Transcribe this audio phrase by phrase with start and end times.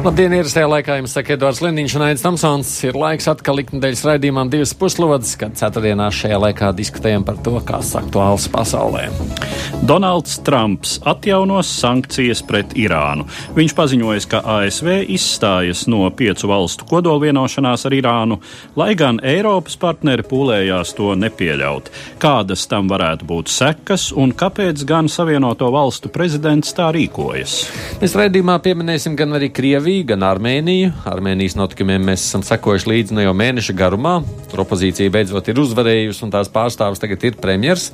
[0.00, 2.68] Labdien, ierastajā laikā jums saka Edvards Liniņš un Aits Tamsons.
[2.88, 7.90] Ir laiks atkal liknedēļas raidījumam divas puslodes, kad ceturtdienā šajā laikā diskutējam par to, kas
[8.00, 9.10] aktuāls pasaulē.
[9.84, 13.26] Donalds Trumps atjaunos sankcijas pret Irānu.
[13.58, 18.40] Viņš paziņoja, ka ASV izstājas no piecu valstu kodolvienošanās ar Irānu,
[18.80, 21.92] lai gan Eiropas partneri pūlējās to nepieļaut.
[22.24, 27.60] Kādas tam varētu būt sekas un kāpēc gan Savienoto valstu prezidents tā rīkojas?
[28.00, 30.90] Mēs raidījumā pieminēsim gan arī Krieviju, gan Armēniju.
[31.08, 34.16] Armēnijas notikumiem mēs esam sekojuši līdzi no jau mēneša garumā.
[34.50, 37.90] Tur opozīcija beidzot ir uzvarējusi un tās pārstāvis tagad ir premjers.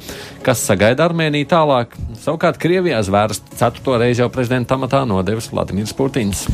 [0.46, 1.96] Kas sagaida Armēniju tālāk?
[2.22, 6.46] Savukārt Krievijā zvērst ceturto reizi jau prezidenta amatā nodevis Vladimirs Putins.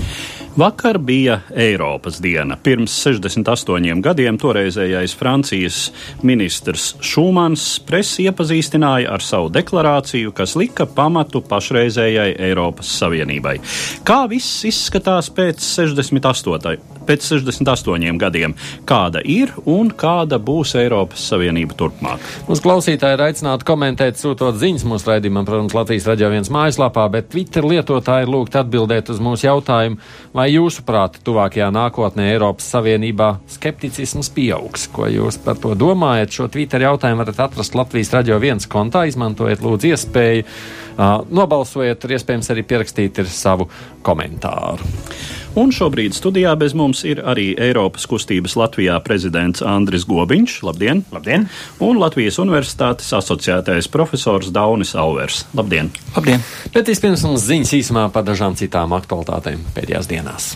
[0.57, 2.59] Vakar bija Eiropas diena.
[2.63, 5.79] Pirms 68 gadiem toreizējais Francijas
[6.21, 13.57] ministrs Šumans presi iepazīstināja ar savu deklarāciju, kas lika pamatu pašreizējai Eiropas Savienībai.
[14.05, 16.93] Kā viss izskatās pēc 68.
[17.03, 18.53] Pēc 68 gadiem,
[18.87, 22.23] kāda ir un kāda būs Eiropas Savienība turpmāk?
[22.47, 27.33] Mūsu klausītāji ir aicināti komentēt, sūtot ziņas mūsu raidījumam, protams, Latvijas raidījā viens mājaslapā, bet
[27.33, 29.99] Twitter lietotāji ir lūgti atbildēt uz mūsu jautājumu,
[30.43, 34.89] vai jūsuprāt, tuvākajā nākotnē Eiropas Savienībā skepticisms pieaugs.
[34.91, 36.33] Ko jūs par to domājat?
[36.35, 40.49] Šo Twitter jautājumu varat atrast Latvijas raidījā viens kontā, izmantojiet lūdzu iespēju,
[41.31, 43.69] nobalsojiet, tur iespējams arī pierakstīt savu
[44.03, 44.91] komentāru.
[45.53, 50.55] Un šobrīd studijā bez mums ir arī Eiropas kustības Latvijā prezidents Andris Gobiņš.
[50.65, 51.03] Labdien!
[51.13, 51.45] Labdien!
[51.85, 55.43] Un Latvijas Universitātes asociētais profesors Daunis Auvers.
[55.53, 55.91] Labdien!
[56.17, 56.41] Labdien!
[56.73, 60.55] Bet vispirms mums ziņas īsumā par dažām citām aktualitātēm pēdējās dienās.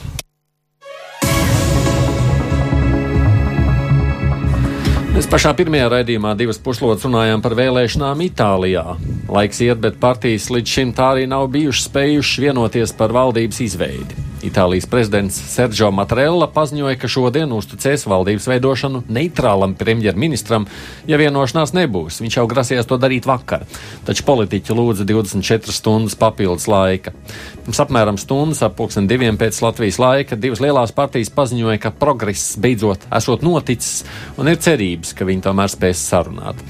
[5.12, 8.96] Mēs pašā pirmajā raidījumā divas puslodes runājām par vēlēšanām Itālijā.
[9.28, 14.24] Laiks iet, bet partijas līdz šim tā arī nav bijušas spējušas vienoties par valdības izveidi.
[14.46, 20.68] Itālijas prezidents Sergio Matrella paziņoja, ka šodien uzticēs valdības veidošanu neitrālam premjerministram,
[21.10, 22.20] ja vienošanās nebūs.
[22.22, 23.66] Viņš jau grasījās to darīt vakar,
[24.06, 27.14] taču politiķi lūdza 24 stundas papildus laika.
[27.64, 32.54] Pirms apmēram stundas, ap pusdien diviem pēc Latvijas laika, divas lielās partijas paziņoja, ka progress
[32.62, 34.04] beidzot esot noticis
[34.38, 36.62] un ir cerības, ka viņi tomēr spēs sarunāt.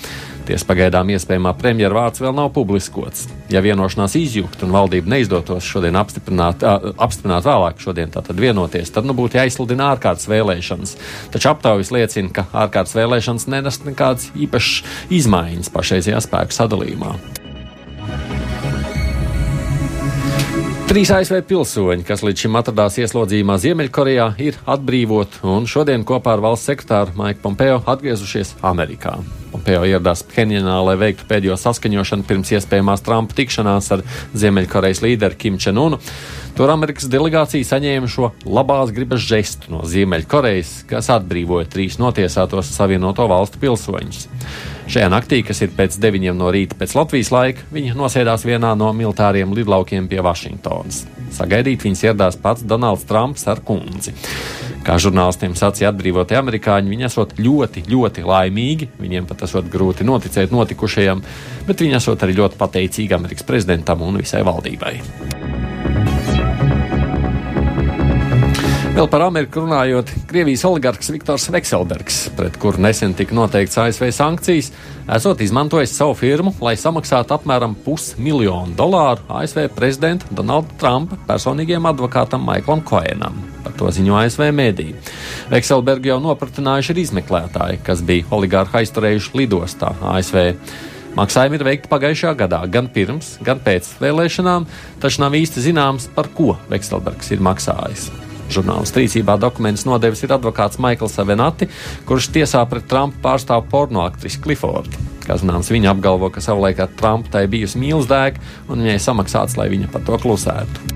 [0.46, 3.24] Tiesa pagaidām iespējamā premjera vārds vēl nav publiskots.
[3.50, 9.08] Ja vienošanās izjūgt un valdība neizdotos šodien apstiprināt, uh, apstiprināt vēlāk, šodien tātad vienoties, tad
[9.08, 10.94] nu būtu jāizsludina ārkārtas vēlēšanas.
[11.34, 17.16] Taču aptaujas liecina, ka ārkārtas vēlēšanas nenes nekādas īpašas izmaiņas pašreizajā spēku sadalījumā.
[20.86, 26.44] Trīs ASV pilsoņi, kas līdz šim atradās ieslodzījumā Ziemeļkorejā, ir atbrīvoti un šodien kopā ar
[26.46, 29.16] valsts sekretāru Maiku Pompeo atgriezušies Amerikā.
[29.56, 34.02] Pompeo ieradās Phenjanā, lai veiktu pēdējo saskaņošanu pirms iespējamās Trumpa tikšanās ar
[34.36, 35.96] Ziemeļkorejas līderi Kim Čenunu.
[36.56, 43.24] Tur Amerikas delegācija saņēma šo labās gribas žestu no Ziemeļkorejas, kas atbrīvoja trīs notiesātos Savienoto
[43.32, 44.26] valstu pilsoņus.
[44.92, 48.92] Šajā naktī, kas ir pēc 9 no rīta pēc Latvijas laika, viņi nosēdās vienā no
[48.96, 51.06] militāriem lidlaukiem pie Vašingtonas.
[51.36, 54.14] Sagaidīt viņas ieradās pats Donalds Trumps ar kundzi.
[54.86, 58.90] Kā žurnālistiem sacīja atbrīvotie amerikāņi, viņi esot ļoti, ļoti laimīgi.
[59.02, 61.24] Viņiem pat esot grūti noticēt notikušajam,
[61.66, 64.94] bet viņi esot arī ļoti pateicīgi Amerikas prezidentam un visai valdībai.
[68.96, 74.70] Vēl par Ameriku runājot, Krievijas oligarks Viktors Vekselbergs, pret kuru nesen tika noteikts ASV sankcijas,
[75.12, 82.48] esot izmantojis savu firmu, lai samaksātu apmēram pusmiljonu dolāru ASV prezidenta Donalda Trumpa personīgiem advokātam
[82.48, 83.36] Maiklam Koenam.
[83.66, 84.94] Par to ziņo ASV mēdī.
[85.52, 90.54] Vekselbergu jau nopratinājuši ir izmeklētāji, kas bija oligārha aizturējuši lidostā ASV.
[91.20, 94.64] Maksājumi ir veikti pagājušajā gadā, gan pirms, gan pēc vēlēšanām,
[95.04, 98.08] taču nav īsti zināms, par ko Vekselbergs ir maksājis.
[98.52, 101.68] Žurnālistu rīcībā dokumentus nodevis ir advokāts Maikls Avenati,
[102.06, 105.06] kurš tiesā pret Trumpa pārstāv porno aktrisi Clifordu.
[105.26, 108.38] Kā zināms, viņa apgalvo, ka savulaik ar Trumpu tai bijusi mīlestība
[108.70, 110.94] un viņai samaksāts, lai viņa par to klusētu.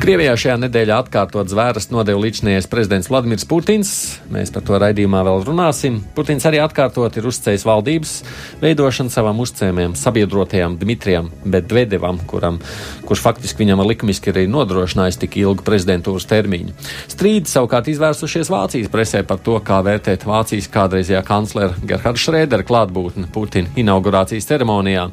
[0.00, 3.90] Krievijā šajā nedēļā atkārtot zvēras nodevu līdzinājais prezidents Vladimirs Putins.
[4.32, 5.98] Mēs par to raidījumā vēl runāsim.
[6.16, 8.14] Putins arī atkārtot ir uzcējis valdības
[8.62, 12.56] veidošanu savam uzcēmējam, sabiedrotajam Dmitrijam Bedvedevam, kuram,
[13.04, 16.72] kurš faktiski viņam likumiski arī nodrošinājis tik ilgu prezidentūras termiņu.
[17.12, 23.28] Strīdi savukārt izvērsušies Vācijas presē par to, kā vērtēt Vācijas kādreizējā kanclera Gerharda Šrēdera klātbūtni
[23.36, 25.10] Putina inaugurācijas ceremonijā.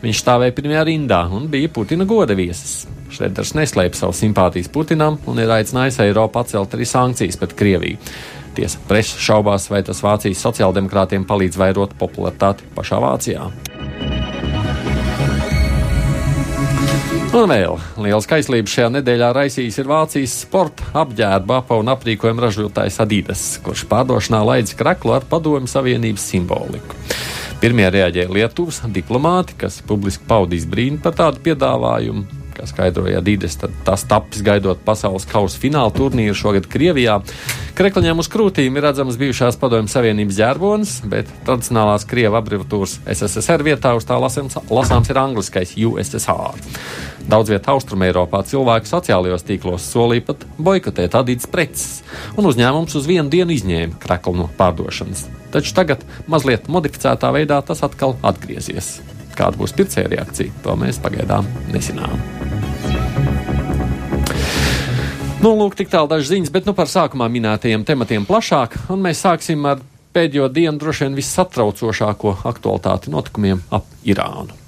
[0.00, 2.99] Viņš stāvēja pirmajā rindā un bija Putina goda viesis.
[3.10, 7.98] Šreders neslēpj savu simpātijas Putinam un ir aicinājis Eiropu atcelt arī sankcijas pret Krieviju.
[8.54, 13.50] Tiesa presa šaubās, vai tas Vācijas sociāldemokrātiem palīdz vairot popularitāti pašā Vācijā.
[17.30, 22.98] Un vēl liels kaislības šajā nedēļā raisījis ir Vācijas sporta apģērba apa un aprīkojuma ražotājs
[23.04, 26.98] Adidas, kurš pārdošanā laidz kraklu ar padomju savienības simboliku.
[27.62, 33.74] Pirmie reaģēja Lietuvas diplomāti, kas publiski paudīs brīnu par tādu piedāvājumu kā skaidroja Dīdes, tad
[33.84, 37.20] tas tapis gaidot pasaules kausa fināla turnīru šogad Krievijā.
[37.78, 43.94] Krekliņām uz krūtīm ir redzams bijušās padomju savienības ģērbonis, bet tradicionālās krievu abreviatūras SSSR vietā
[43.96, 46.58] uz tā lasāms, lasāms ir angliskais USSR.
[47.30, 52.00] Daudz vietā Austrum Eiropā cilvēku sociālajos tīklos solīja pat boikotēt adītas preces,
[52.36, 55.28] un uzņēmums uz vienu dienu izņēma kreklu no pārdošanas.
[55.54, 58.98] Taču tagad, mazliet modificētā veidā, tas atkal atgriezies.
[59.40, 62.18] Kāda būs pircēja reakcija, to mēs pagaidām nezinām.
[65.40, 69.24] Nu, lūk, tik tālu dažas ziņas, bet nu par sākumā minētajiem tematiem plašāk, un mēs
[69.24, 69.80] sāksim ar
[70.12, 74.59] pēdējo dienu droši vien vissatraucošāko aktualitāti notikumiem ap Irānu.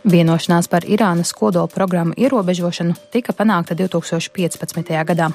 [0.00, 4.94] Vienošanās par Irānas kodola programmu ierobežošanu tika panākta 2015.
[5.04, 5.26] gadā.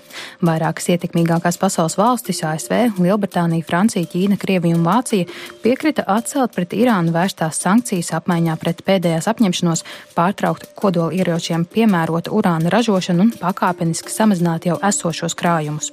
[0.41, 5.27] Vairākas ietekmīgākās pasaules valstis- ASV, Lielbritānija, Francija, Ķīna, Krievija un Vācija-
[5.63, 9.83] piekrita atcelt pret Irānu vērstās sankcijas apmaiņā pret pēdējās apņemšanos
[10.15, 15.91] pārtraukt kodola ieročiem piemērotu urāna ražošanu un pakāpeniski samazināt jau esošos krājumus.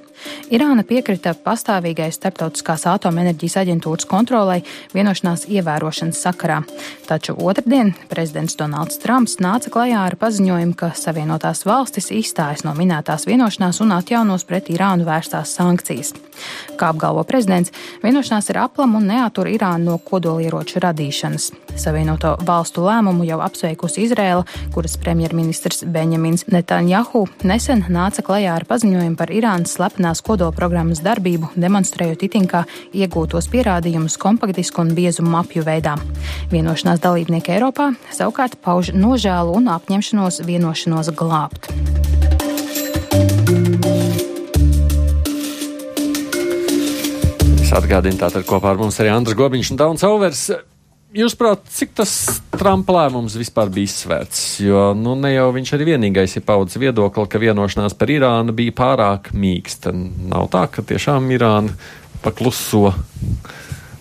[0.53, 4.59] Irāna piekrita pastāvīgai starptautiskās atomenerģijas aģentūras kontrolai
[4.93, 6.61] vienošanās ievērošanas sakarā,
[7.07, 13.27] taču otrdien prezidents Donalds Trumps nāca klajā ar paziņojumu, ka Savienotās valstis izstājas no minētās
[13.29, 16.13] vienošanās un atjaunos pret Irānu vērstās sankcijas.
[16.77, 17.73] Kā apgalvo prezidents,
[18.03, 21.51] vienošanās ir aplama un neatur Irānu no kodolieroču radīšanas.
[21.79, 29.17] Savienoto valstu lēmumu jau apsveikusi Izrēla, kuras premjerministrs Benjamins Netanjahu nesen nāca klajā ar paziņojumu
[29.17, 29.77] par Irānas
[30.13, 35.97] slepenās kodolprogrammas darbību, demonstrējot itinkā iegūtos pierādījumus kompaktisku un biezu mapju veidā.
[36.51, 41.69] Vienošanās dalībnieki Eiropā savukārt pauž nožēlu un apņemšanos vienošanos glābt.
[47.63, 50.72] Es atgādinu, tātad kopā ar mums arī Andris Gobiņš un Dauns Auvers.
[51.13, 52.11] Jūsuprāt, cik tas
[52.57, 54.39] Trumpa lēmums vispār bija izsvērts?
[54.65, 58.73] Jo nu, ne jau viņš arī vienīgais ir paudzis viedokli, ka vienošanās par Irānu bija
[58.79, 59.93] pārāk mīksta.
[59.93, 61.75] Nav tā, ka tiešām Irāna
[62.23, 62.95] pakluso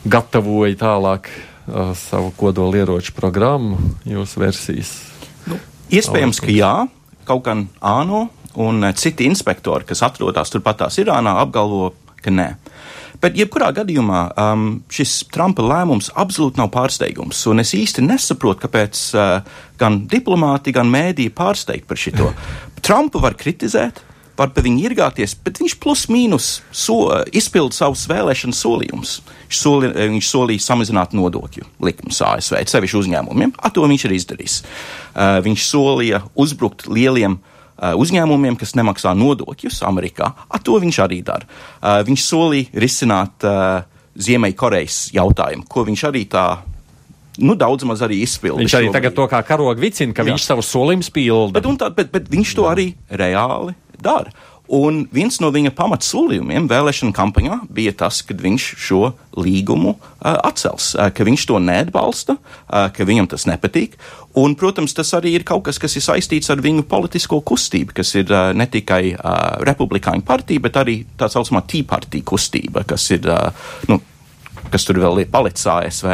[0.09, 3.77] gatavoja tālāk uh, savu kodolieroču programmu,
[4.09, 4.97] jūsu versijas?
[5.45, 5.61] Nu,
[5.93, 6.75] iespējams, ka jā,
[7.29, 11.93] kaut gan ANO un citi inspektori, kas atrodas turpatās Irānā, apgalvo,
[12.25, 12.55] ka nē.
[13.23, 17.45] Bet, jebkurā gadījumā, um, šis Trumpa lēmums absolūti nav pārsteigums.
[17.53, 22.33] Un es īsti nesaprotu, kāpēc uh, gan diplomāti, gan mēdīji pārsteigti par šito.
[22.87, 24.01] Trumpu var kritizēt,
[24.35, 26.99] var par viņu irgāties, bet viņš plus mīnus so,
[27.31, 29.15] izpilda savus vēlēšanu solījumus.
[29.45, 33.55] Viņš, soli, viņš solīja samazināt nodokļu likumus ASV, sevišķi uzņēmumiem.
[33.63, 34.59] Ar to viņš ir izdarījis.
[34.65, 37.52] Uh, viņš solīja uzbrukt lieliem uh,
[37.99, 40.33] uzņēmumiem, kas nemaksā nodokļus Amerikā.
[40.49, 41.49] Ar to viņš arī dara.
[41.81, 46.47] Uh, viņš solīja risināt uh, Ziemeļkorejas jautājumu, ko viņš arī tā
[47.41, 48.67] nu, daudz maz arī izpildīja.
[48.67, 50.33] Viņš arī tagad to kā karogu vicina, ka Jā.
[50.33, 51.55] viņš savu solījumu pilda.
[51.57, 54.33] Bet, tā, bet, bet viņš to arī reāli dara.
[54.73, 60.95] Un viens no viņa pamatsolījumiem vēlēšana kampaņā bija tas, ka viņš šo līgumu uh, atcels,
[60.97, 63.99] uh, ka viņš to neatbalsta, uh, ka viņam tas nepatīk.
[64.41, 68.15] Un, protams, tas arī ir kaut kas, kas ir saistīts ar viņu politisko kustību, kas
[68.17, 73.29] ir uh, ne tikai uh, republikāņu partija, bet arī tā saucamā Party kustība, kas, ir,
[73.29, 73.53] uh,
[73.93, 74.01] nu,
[74.73, 76.09] kas tur vēl ir palicis ASV.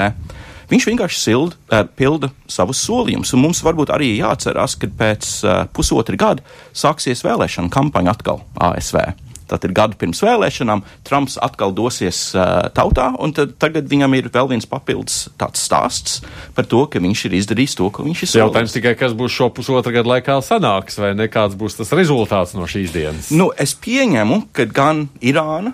[0.69, 3.33] Viņš vienkārši sild, uh, pilda savus solījumus.
[3.37, 6.45] Un mums varbūt arī jāatcerās, ka pēc uh, pusotra gada
[6.77, 9.01] sāksies vēlēšana kampaņa atkal ASV.
[9.49, 14.51] Tātad gadu pirms vēlēšanām Trumps atkal dosies uh, tautā, un tad, tagad viņam ir vēl
[14.53, 16.21] viens papildus tāds stāsts
[16.57, 18.43] par to, ka viņš ir izdarījis to, ko viņš ir solījis.
[18.45, 22.69] Jautājums tikai, kas būs šo pusotra gadu laikā sanāks, vai nekāds būs tas rezultāts no
[22.69, 23.33] šīs dienas?
[23.33, 25.73] Nu, es pieņemu, ka gan Irāna,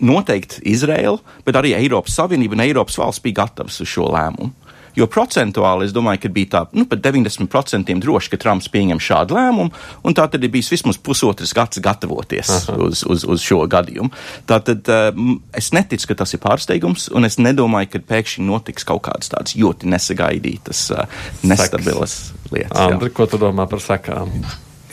[0.00, 4.52] noteikti Izraela, bet arī Eiropas Savienība un Eiropas valsts bija gatavas uz šo lēmumu.
[4.96, 9.36] Jo procentuāli es domāju, ka bija tā, nu, pat 90% droši, ka Trumps pieņem šādu
[9.38, 9.72] lēmumu,
[10.04, 12.76] un tā tad ir bijis vismaz pusotrs gads gatavoties Aha.
[12.88, 14.12] uz, uz, uz šo gadījumu.
[14.48, 15.22] Tā tad uh,
[15.56, 19.56] es neticu, ka tas ir pārsteigums, un es nedomāju, ka pēkšņi notiks kaut kādas tādas
[19.56, 22.18] ļoti nesagaidītas, uh, nestabilas
[22.52, 22.76] lietas.
[22.84, 24.28] Andri, ko tu domā par sekām?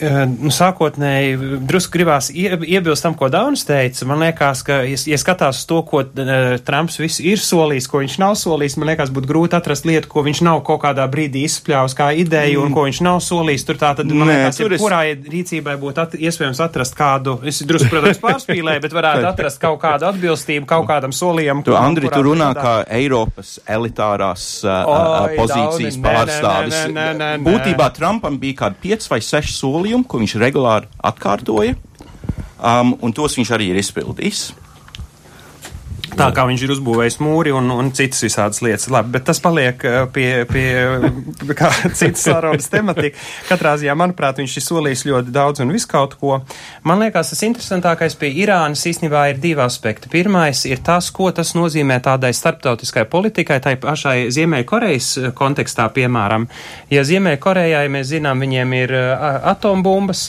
[0.00, 4.06] Eh, nu, sākotnēji drusku gribās iebilst tam, ko Daunis teica.
[4.08, 8.16] Man liekas, ka, ja, ja skatās to, ko uh, Trumps visu ir solījis, ko viņš
[8.22, 11.96] nav solījis, man liekas, būtu grūti atrast lietu, ko viņš nav kaut kādā brīdī izspļāvis
[11.98, 12.70] kā ideju mm.
[12.70, 13.66] un ko viņš nav solījis.
[13.68, 14.84] Tur tā tad, man Nē, liekas, ir, es...
[14.84, 15.02] kurā
[15.34, 20.08] rīcībai būtu at, iespējams atrast kādu, es drusku, protams, pārspīlēju, bet varētu atrast kaut kādu
[20.08, 21.60] atbilstību kaut kādam solījumam.
[21.66, 26.82] Tu, Andri, tu runā kā Eiropas elitārās uh, Oi, pozīcijas pārstāvis.
[27.44, 31.74] Būtībā Trumpam bija kādi 5 vai 6 solījumi solījumu, ko viņš regulāri atkārtoja,
[32.62, 34.52] um, un tos viņš arī ir izpildījis.
[36.20, 38.90] Tā kā viņš ir uzbūvējis mūri un, un citas visādas lietas.
[38.92, 40.66] Labi, bet tas paliek uh, pie, pie
[41.58, 43.16] kā citas sarunas tematika.
[43.48, 46.42] Katrā ziņā, manuprāt, viņš ir solījis ļoti daudz un viskaut ko.
[46.84, 50.12] Man liekas, tas interesantākais pie Irānas īstenībā ir divi aspekti.
[50.12, 56.50] Pirmais ir tas, ko tas nozīmē tādai starptautiskai politikai, tai pašai Ziemeļkorejas uh, kontekstā, piemēram.
[56.92, 60.28] Ja Ziemeļkorejai mēs zinām, viņiem ir uh, atombumbas,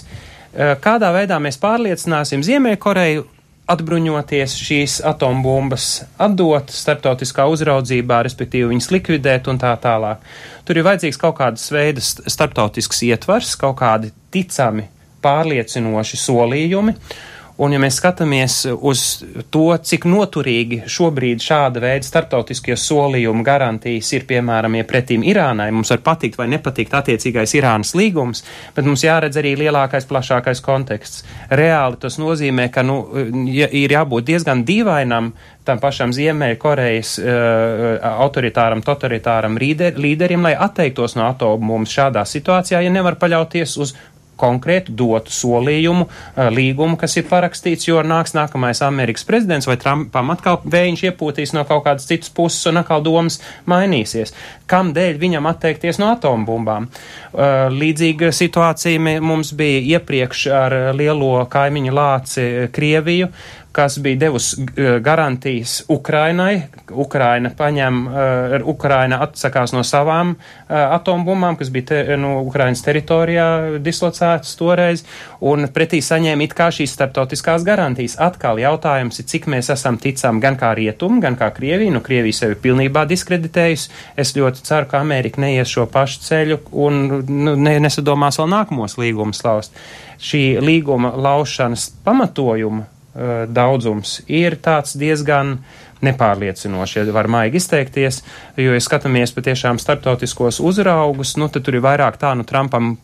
[0.52, 3.24] kādā veidā mēs pārliecināsim Ziemeļkoreju
[3.72, 5.88] atbruņoties šīs atombumbas,
[6.22, 10.24] atdot starptautiskā uzraudzībā, respektīvi viņas likvidēt un tā tālāk.
[10.68, 14.88] Tur ir vajadzīgs kaut kādas veidas starptautisks ietvars, kaut kādi ticami,
[15.24, 16.96] pārliecinoši solījumi.
[17.62, 19.02] Un, ja mēs skatāmies uz
[19.54, 25.92] to, cik noturīgi šobrīd šāda veida starptautiskie solījumi garantijas ir, piemēram, ja pretīm Irānai, mums
[25.94, 31.26] var patikt vai nepatikt attiecīgais Irānas līgums, bet mums jāredz arī lielākais, plašākais konteksts.
[31.52, 33.02] Reāli tas nozīmē, ka nu,
[33.52, 35.34] ja, ir jābūt diezgan dīvainam
[35.68, 42.94] tam pašam Ziemeļkorejas uh, autoritāram, totalitāram līderim, lai atteiktos no atomu mums šādā situācijā, ja
[42.94, 43.94] nevar paļauties uz
[44.42, 50.34] konkrētu dotu solījumu, eh, līgumu, kas ir parakstīts, jo nāks nākamais Amerikas prezidents vai Trumpam
[50.34, 54.34] atkal vējš iepūtīs no kaut kādas citas puses un atkal domas mainīsies.
[54.68, 56.88] Kam dēļ viņam atteikties no atombumbām?
[56.88, 63.30] Eh, līdzīga situācija mums bija iepriekš ar lielo kaimiņu lāci Krieviju
[63.72, 66.62] kas bija devusi eh, garantijas Ukrainai.
[66.92, 73.80] Ukraina paņem, uh, Ukraina atsakās no savām uh, atombumbām, kas bija te, no Ukrainas teritorijā
[73.80, 75.06] dislocētas toreiz,
[75.40, 78.18] un pretī saņēma it kā šīs starptautiskās garantijas.
[78.20, 81.96] Atkal jautājums ir, cik mēs esam ticami gan kā rietumi, gan kā Krievija.
[81.96, 83.92] Nu, Krievija sevi pilnībā diskreditējusi.
[84.20, 89.00] Es ļoti ceru, ka Amerika neies šo pašu ceļu un nu, ne, nesadomās vēl nākamos
[89.00, 89.86] līgumus laust.
[90.22, 95.58] Šī līguma laušanas pamatojuma Eh, daudzums ir tāds diezgan
[96.06, 98.22] nepārliecinoši, ja var maigi izteikties,
[98.58, 102.96] jo, ja skatāmies patiešām starptautiskos uzraugus, nu, tad tur ir vairāk tā, nu, Trumpam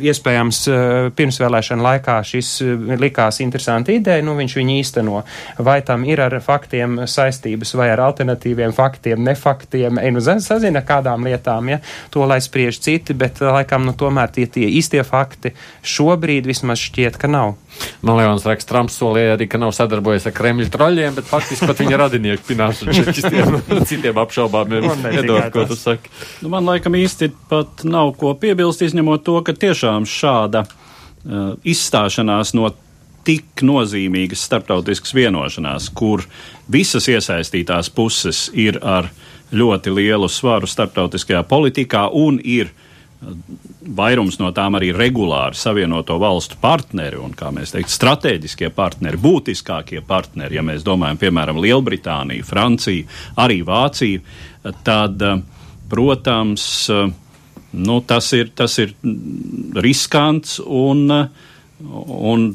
[0.00, 5.22] iespējams eh, pirmsvēlēšana laikā šis eh, likās interesanti ideja, nu, viņš viņu īsteno.
[5.58, 11.26] Vai tam ir ar faktiem saistības vai ar alternatīviem faktiem, nefaktiem, ej, nu, sazina kādām
[11.26, 11.80] lietām, ja,
[12.14, 17.18] to lai spriež citi, bet laikam, nu, tomēr tie, tie īstie fakti šobrīd vismaz šķiet,
[17.20, 17.56] ka nav.
[18.04, 22.00] Man liekas, Trumps solīja arī, ka nav sadarbojies ar Kremļa troļļiem, bet faktiski pat viņa
[22.00, 23.56] radinieki pināšu un čekistiem
[23.88, 24.86] citiem apšaubāmiem.
[25.10, 26.12] Edvard, ko tu saki?
[26.44, 32.54] Nu, man laikam īsti pat nav ko piebilst, izņemot to, ka tiešām šāda uh, izstāšanās
[32.58, 32.70] no
[33.26, 36.24] tik nozīmīgas starptautiskas vienošanās, kur
[36.72, 39.10] visas iesaistītās puses ir ar
[39.50, 42.86] ļoti lielu svaru starptautiskajā politikā un ir uh,
[43.80, 50.02] vairums no tām arī regulāri savienoto valstu partneri un, kā mēs teikt, strateģiskie partneri, būtiskākie
[50.06, 53.06] partneri, ja mēs domājam, piemēram, Lielbritāniju, Franciju,
[53.40, 54.20] arī Vāciju,
[54.84, 55.24] tad,
[55.90, 56.66] protams,
[57.72, 58.92] nu, tas, ir, tas ir
[59.80, 61.06] riskants un,
[61.80, 62.46] un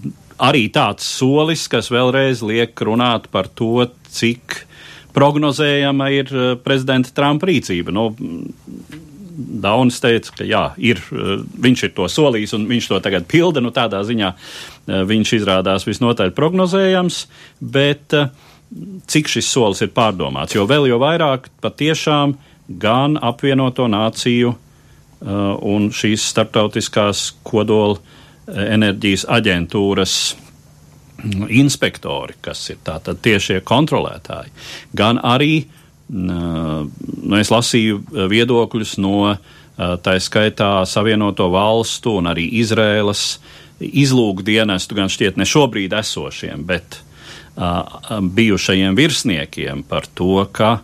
[0.45, 4.61] arī tāds solis, kas vēlreiz liek runāt par to, cik
[5.15, 6.31] prognozējama ir
[6.63, 7.93] prezidenta Trumpa rīcība.
[7.95, 8.09] Nu,
[9.35, 13.61] Daunis teica, ka jā, ir, eh, viņš ir to solījis un viņš to tagad pilda.
[13.61, 17.25] Nu, tādā ziņā eh, viņš izrādās visnotaļ prognozējams,
[17.59, 18.29] bet eh,
[19.07, 22.37] cik šis solis ir pārdomāts, jo vēl jau vairāk patiešām
[22.81, 24.55] gan apvienoto nāciju
[25.25, 27.95] un šīs starptautiskās kodola
[28.45, 34.51] enerģijas aģentūras mm, inspektori, kas ir tātad tiešie kontrolētāji,
[34.97, 39.35] gan arī uh, nu, es lasīju viedokļus no
[39.75, 43.39] tā skaitā Savienoto valstu un arī Izrēlas
[43.79, 47.83] izlūkdienestu, gan šķiet ne šobrīd esošiem, bet uh,
[48.21, 50.77] bijušajiem virsniekiem par to, ka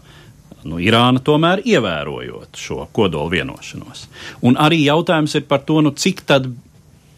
[0.62, 4.06] Nu, Irāna tomēr ievērojot šo kodolu vienošanos.
[4.46, 6.52] Un arī jautājums ir par to, nu, cik tad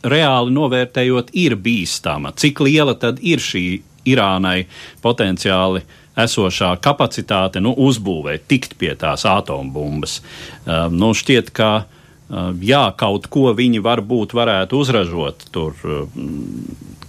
[0.04, 3.66] reāli novērtējot ir bīstama, cik liela tad ir šī
[4.08, 4.66] Irānai
[5.04, 5.84] potenciāli
[6.20, 10.20] esošā kapacitāte nu, uzbūvēt, tikt pie tās atombumbas.
[10.20, 16.06] Uh, nu, šķiet, ka uh, jā, kaut ko viņi varbūt varētu uzražot tur uh,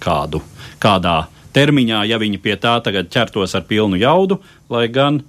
[0.03, 0.43] kādu,
[0.83, 4.41] kādā termiņā, ja viņi pie tā tagad ķertos ar pilnu jaudu,
[4.73, 5.23] lai gan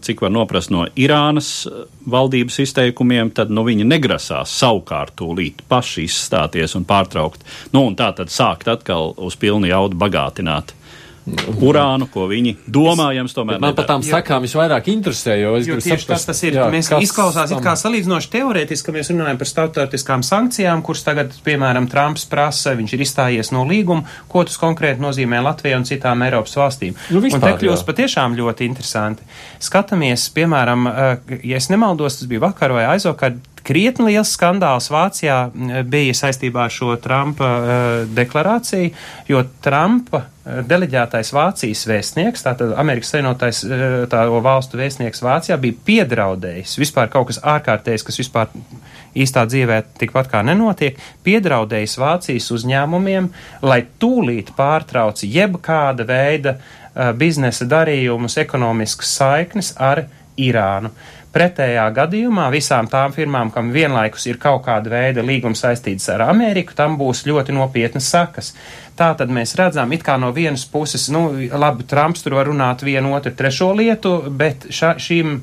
[0.00, 1.66] cik var noprast no Irānas
[2.04, 7.44] valdības izteikumiem, tad nu, viņi negrasās savukārt tūlīt paši izstāties un pārtraukt.
[7.72, 10.74] Nu, un tā tad sākt atkal uz pilnu jaudu bagātināt
[11.62, 13.60] urānu, ko viņi domājams tomēr.
[13.62, 16.56] Man par tām sekām visvairāk interesē, jo es jo gribu saprast, tas, tas ir.
[16.58, 21.04] jā, mēs kas izklausās it kā salīdzinoši teorētiski, ka mēs runājam par starptautiskām sankcijām, kuras
[21.06, 25.86] tagad, piemēram, Trumps prasa, viņš ir izstājies no līguma, ko tas konkrēti nozīmē Latvijai un
[25.88, 26.98] citām Eiropas valstīm.
[27.12, 29.26] Nu, un vispār, te kļūst patiešām ļoti interesanti.
[29.62, 35.38] Skatāmies, piemēram, eh, ja es nemaldos, tas bija vakar vai aizvakar, krietni liels skandāls Vācijā
[35.48, 37.80] mm, bija saistībā ar šo Trumpa uh,
[38.14, 38.90] deklarāciju,
[39.30, 45.78] jo Trumpa uh, deleģētais Vācijas vēstnieks, tātad Amerikas Savienotais uh, tā valstu vēstnieks Vācijā, bija
[45.86, 48.52] piedraudējis vispār kaut kas ārkārtējs, kas vispār
[49.12, 53.28] īstā dzīvē tikpat kā nenotiek, piedraudējis Vācijas uzņēmumiem,
[53.66, 60.06] lai tūlīt pārtrauc jebkāda veida uh, biznesa darījumus, ekonomiskas saiknes ar
[60.40, 60.88] Irānu.
[61.32, 66.74] Pretējā gadījumā visām tām firmām, kam vienlaikus ir kaut kāda veida līgums saistīts ar Ameriku,
[66.76, 68.52] tam būs ļoti nopietnas sakas.
[68.98, 72.84] Tā tad mēs redzam, it kā no vienas puses, nu, labi, Trumps tur var runāt
[72.84, 75.38] vienu, otru, trešo lietu, bet ša, šīm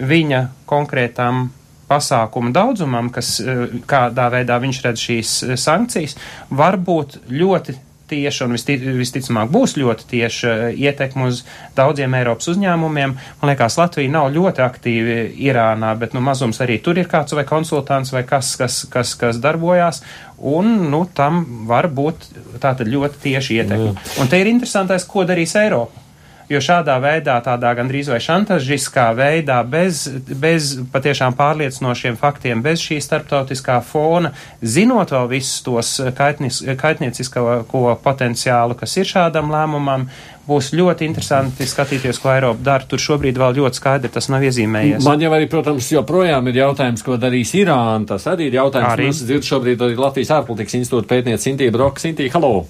[0.00, 1.50] viņa konkrētām
[1.88, 6.16] pasākumu daudzumam, kas eh, kādā veidā viņš redz šīs eh, sankcijas,
[6.50, 7.76] var būt ļoti
[8.10, 11.42] tieši un visti, visticamāk būs ļoti tieši uh, ietekme uz
[11.76, 13.16] daudziem Eiropas uzņēmumiem.
[13.40, 17.46] Man liekas, Latvija nav ļoti aktīvi Irānā, bet nu, mazums arī tur ir kāds vai
[17.48, 20.04] konsultants vai kas, kas, kas, kas darbojās.
[20.38, 22.28] Un nu, tam var būt
[22.62, 23.94] tātad ļoti tieši ietekme.
[24.20, 26.03] Un te ir interesantais, ko darīs Eiropa.
[26.52, 30.04] Jo šādā veidā, tādā gandrīz vai šantažiskā veidā, bez,
[30.40, 37.64] bez patiešām pārliecinošiem faktiem, bez šī starptautiskā fona, zinot vēl visus tos kaitnis, kaitniecisko
[38.04, 40.04] potenciālu, kas ir šādam lēmumam,
[40.44, 42.88] būs ļoti interesanti skatīties, ko Eiropa dara.
[42.88, 45.04] Tur šobrīd vēl ļoti skaidri tas nav iezīmējies.
[45.08, 48.04] Man jau arī, protams, joprojām ir jautājums, ko darīs Irāna.
[48.12, 52.04] Tas arī ir jautājums, kas dzird šobrīd arī Latvijas ārpolitikas institūta pētniece Sintīja Broka.
[52.04, 52.66] Sintīja, halo!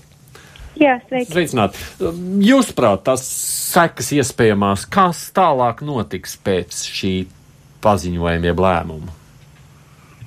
[0.81, 1.31] Jā, sveiki.
[1.31, 1.79] Sveicināt!
[2.45, 3.25] Jūsuprāt, tas
[3.75, 7.13] sekas iespējamās, kas tālāk notiks pēc šī
[7.85, 9.21] paziņojuma jeb lēmuma?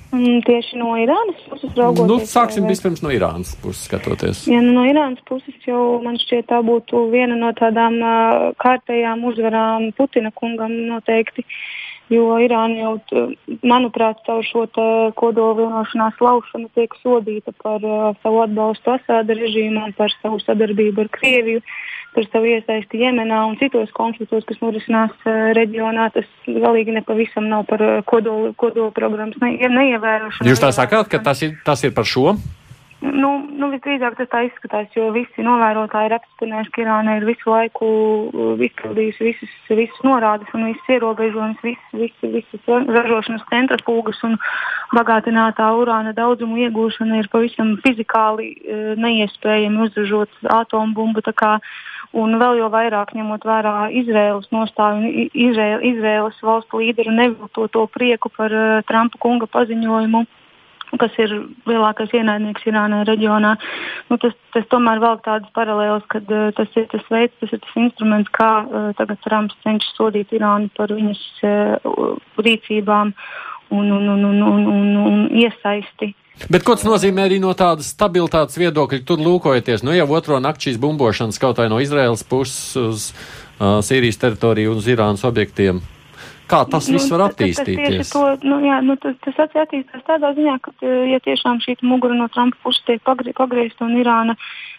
[0.08, 2.08] Mm, tieši no Irānas puses raugoties.
[2.08, 4.46] Nu, sāksim vispirms no Irānas puses skatoties.
[4.48, 9.26] Ja, nu, no Irānas puses jau man šķiet tā būtu viena no tādām uh, kārtējām
[9.28, 11.44] uzvarām Putina kungam noteikti,
[12.12, 13.26] jo Irāna jau,
[13.66, 14.86] manuprāt, caur šo te
[15.18, 21.10] kodola vienošanās laušanu tiek sodīta par uh, savu atbalstu Asāda režīmam, par savu sadarbību ar
[21.14, 21.62] Krieviju,
[22.16, 26.10] par savu iesaisti Jemenā un citos konfliktos, kas norisinās uh, reģionā.
[26.16, 30.48] Tas galīgi nepavisam nav par uh, kodola, kodola programmas ne, neievērošanu.
[30.48, 32.38] Jūs tā sakāt, ka tas ir, tas ir par šo?
[32.98, 37.52] Nu, nu visdrīzāk tas tā izskatās, jo visi novērotāji ir apstiprinājuši, ka Irāna ir visu
[37.52, 44.34] laiku uh, izpildījusi visas, visas norādes un visas ierobežojumus, visas, visas, visas ražošanas centrafūgas un
[44.98, 51.22] bagātinātā urāna daudzumu iegūšana ir pavisam fizikāli uh, neiespējami uzražot atombumbu.
[52.18, 58.82] Un vēl jau vairāk ņemot vērā Izraēlas nostāju Izraēlas valstu līderu neviltoto prieku par uh,
[58.90, 60.24] Trumpa kunga paziņojumu
[61.00, 61.34] kas ir
[61.68, 63.54] lielākais ienaidnieks Irānai reģionā.
[64.08, 67.60] Nu, tas, tas tomēr vēl tādas paralēlas, ka uh, tas ir tas veids, tas ir
[67.64, 73.12] tas instruments, kā uh, tagad Trumps cenšas sodīt Irānu par viņas uh, rīcībām
[73.70, 76.14] un, un, un, un, un, un, un iesaisti.
[76.46, 80.68] Bet ko tas nozīmē arī no tādas stabilitātes viedokļa, tur lūkojoties, nu jau otro nakti
[80.68, 85.82] šīs bumbošanas kaut vai no Izraēlas puses uz uh, Sīrijas teritoriju un uz Irānas objektiem?
[86.48, 88.12] Kā tas viss var Nu, tas- tas attīstīties?
[88.12, 92.14] To, nu, jā, nu, tas, tas attīstās tādā ziņā, ka, eh, ja tiešām šī mugura
[92.16, 94.36] no Trumpa puses tiek pagri- pagriezta un Irāna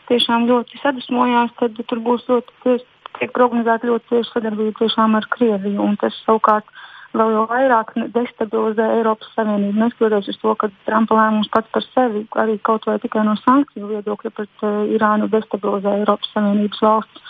[0.09, 2.81] tiešām ļoti sadusmojās, tad tur būs ļoti,
[3.19, 5.79] tiek prognozēta ļoti cieša sadarbība tiešām ar Krieviju.
[5.81, 6.65] Un tas savukārt
[7.13, 9.77] vēl jau vairāk destabilizē Eiropas Savienību.
[9.77, 13.89] Neskatoties uz to, ka Trumpa lēmums pats par sevi arī kaut vai tikai no sankciju
[13.93, 17.21] viedokļa pret uh, Irānu destabilizē Eiropas Savienības valsts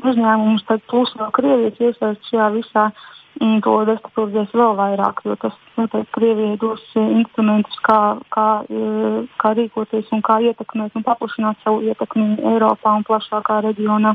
[0.00, 5.54] uzņēmumus, tad plus vēl Krievijas iesaist šajā visā mm, to destabilizēs vēl vairāk, jo tas
[5.76, 11.56] noteikti Krievijai dos eh, instrumentus, kā, kā, eh, kā rīkoties un kā ietekmēt un paplašināt
[11.64, 14.14] savu ietekmi Eiropā un plašākā reģionā.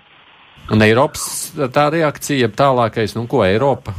[0.72, 3.94] Un Eiropas tā reakcija, tālākais, nu ko Eiropa?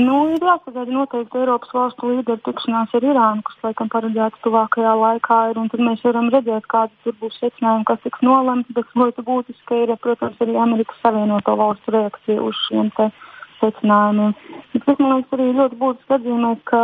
[0.00, 5.40] Nu, ir jāsagaida noteikti Eiropas valstu līderu tikšanās ar Irānu, kas laikam paredzēta tuvākajā laikā
[5.50, 9.24] ir, un tad mēs varam redzēt, kāda tur būs secinājuma, kas tiks nolemts, bet ļoti
[9.26, 13.10] būtiski ir, protams, arī Amerikas Savienoto valstu reakcija uz šiem te
[13.62, 14.34] secinājumiem.
[14.72, 16.82] Bet tas, man liekas, arī ļoti būtiski atzīmēt, ka,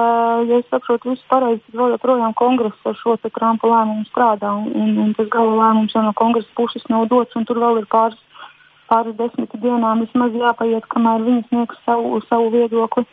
[0.49, 4.73] ja es saprotu visu pareizi, tad vēl joprojām kongress ar šo Trumpa lēmumu strādā, un,
[4.73, 8.21] un, un tas gala lēmums no kongresa puses nav dots, un tur vēl ir pāris
[8.89, 13.05] pāris desmit dienām vismaz jāpaiet, kamēr viņi sniegs savu, savu viedokli.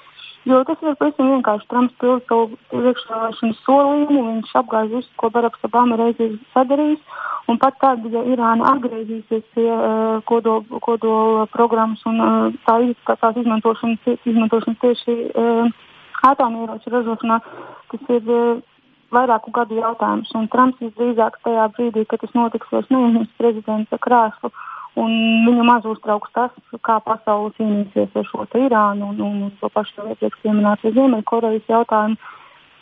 [0.46, 1.66] Jo tas ir pavisam vienkārši.
[1.72, 7.02] Trumps pilda savu priekšvēlēšanu solījumu, viņš apgāž visu, ko Baraks Obama reiz ir sadarījis.
[7.50, 12.78] Un pat tad, ja Irāna atgriezīsies pie uh, kodola kodola programmas un uh, tā,
[13.10, 15.74] tās izmantošanas, izmantošanas tieši uh,
[16.30, 17.40] atomieroču ražošanā,
[17.94, 18.62] tas ir uh,
[19.18, 20.30] vairāku gadu jautājums.
[20.38, 24.54] Un Trumps visdrīzāk tajā brīdī, kad tas notiks, vairs neieņems prezidenta krēslu.
[24.54, 25.12] Uh, Un
[25.44, 26.52] viņu maz uztrauks tas,
[26.88, 32.16] kā pasaule cīnīsies ar šo Irānu un, un, un to pašu iepriekš pieminēto Ziemeļkorejas jautājumu.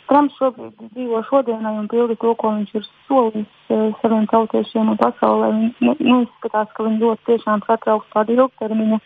[0.06, 4.98] Trumps šobrīd dzīvo šodienai un pilda to, ko viņš ir solījis e, saviem tautiešiem un
[5.00, 5.48] pasaulē.
[5.56, 8.98] Ne, neizskatās, ka viņi ļoti tiešām satrauks tādu ilgtermiņa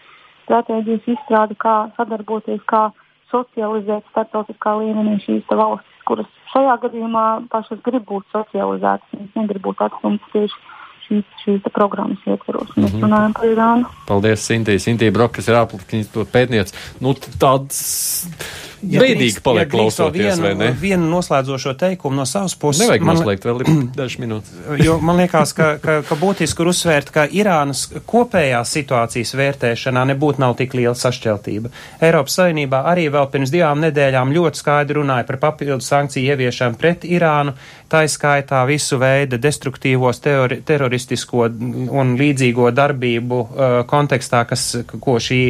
[0.43, 2.89] stratēģijas izstrādi, kā sadarboties, kā
[3.31, 9.87] socializēt starptautiskā līmenī šīs valstis, kuras šajā gadījumā pašas grib būt socializētas, viņas negrib būt
[9.87, 10.61] atstumtas tieši
[11.09, 12.71] šīs, šīs programmas ietvaros.
[12.77, 13.05] Mēs mm -hmm.
[13.05, 13.93] runājam par Irānu.
[14.07, 14.79] Paldies, Sintī.
[14.79, 16.75] Sintī Brokas ir ārpolitikas pētniece.
[17.01, 18.29] Nu, tāds
[18.83, 20.69] ja Bēdīgi paliek ja klausoties, vienu, vai ne?
[20.79, 22.85] Vienu noslēdzošo teikumu no savas puses.
[22.85, 23.63] Nevajag man, noslēgt vēl
[23.99, 24.53] dažas minūtes.
[24.85, 30.43] Jo man liekas, ka, ka, ka būtiski ir uzsvērt, ka Irānas kopējās situācijas vērtēšanā nebūtu
[30.45, 31.73] nav tik liela sašķeltība.
[32.05, 37.07] Eiropas Savienībā arī vēl pirms divām nedēļām ļoti skaidri runāja par papildu sankciju ieviešanu pret
[37.09, 37.57] Irānu,
[37.89, 45.43] tā izskaitā visu veidu destruktīvos teori, teroristisko un līdzīgo darbību uh, kontekstā, kas, ko šī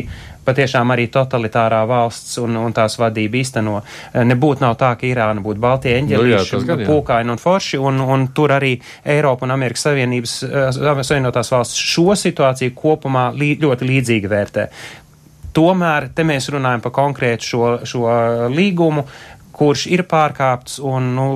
[0.49, 3.79] patiešām arī totalitārā valsts un, un tās vadība īsteno.
[3.81, 8.29] Uh, nebūtu nav tā, ka Irāna būtu Baltie eņģelīši, nu, pūkaini un forši, un, un
[8.37, 14.33] tur arī Eiropa un Amerikas Savienības, uh, Savienotās valsts šo situāciju kopumā lī, ļoti līdzīgi
[14.33, 14.71] vērtē.
[15.59, 18.05] Tomēr te mēs runājam par konkrētu šo, šo
[18.53, 19.03] līgumu,
[19.59, 21.27] kurš ir pārkāpts, un nu,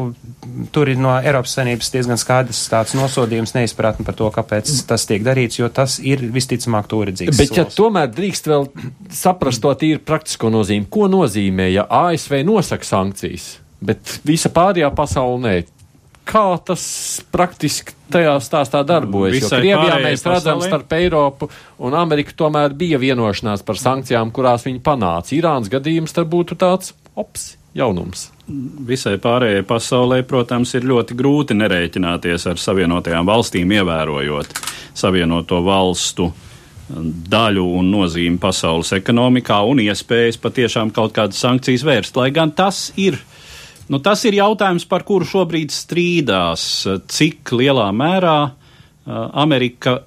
[0.74, 5.24] tur ir no Eiropas Savienības diezgan skaidrs tāds nosodījums, neizpratni par to, kāpēc tas tiek
[5.26, 7.40] darīts, jo tas ir visticamāk turidzīgs.
[7.40, 8.68] Bet, ja tomēr drīkst vēl
[9.12, 15.40] saprast to tīri praktisko nozīmi, ko nozīmē, ja ASV nosaka sankcijas, bet visa pārējā pasaule
[15.42, 15.54] nē.
[16.22, 16.84] Kā tas
[17.34, 19.40] praktiski tajā stāstā darbojas?
[19.40, 20.68] Visai jo Krievijā mēs redzam pasaulē.
[20.68, 21.48] starp Eiropu
[21.82, 25.34] un Ameriku tomēr bija vienošanās par sankcijām, kurās viņi panāca.
[25.34, 28.28] Irānas gadījums tad būtu tāds ops jaunums.
[28.86, 34.56] Visai pārējai pasaulē, protams, ir ļoti grūti nerēķināties ar Savienotajām valstīm, ievērojot
[34.98, 36.28] Savienoto valstu
[37.32, 42.18] daļu un nozīmi pasaules ekonomikā un iespējas patiešām kaut kādas sankcijas vērst.
[42.20, 43.16] Lai gan tas ir,
[43.88, 46.66] nu, tas ir jautājums, par kuru šobrīd strīdās,
[47.08, 48.36] cik lielā mērā
[49.40, 50.02] Amerika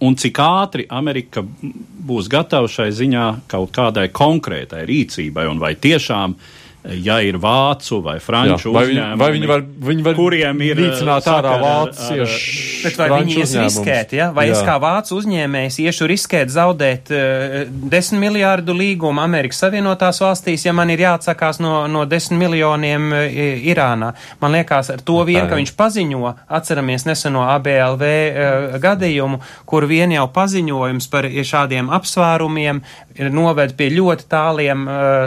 [0.00, 6.32] un cik ātri Amerika būs gatava šai ziņā kaut kādai konkrētai rīcībai un vai tiešām
[6.32, 10.80] uh, ja ir vācu vai franču vai uzņēmumi, vai viņi var, viņi var kuriem ir
[10.80, 12.68] nīcināt ārā vācieši.
[12.80, 14.30] Bet vai viņi ies riskēt, ja?
[14.32, 14.54] Vai Jā.
[14.56, 17.20] es kā vācu uzņēmējs iešu riskēt zaudēt uh,
[17.60, 23.10] eh, 10 miljārdu līgumu Amerikas Savienotās valstīs, ja man ir jāatsakās no, no 10 miljoniem
[23.12, 24.14] uh, Irānā?
[24.40, 30.16] Man liekas, ar to vien, ka viņš paziņo, atceramies neseno ABLV uh, gadījumu, kur vien
[30.16, 32.80] jau paziņojums par šādiem apsvērumiem
[33.28, 34.86] noved pie ļoti tāliem,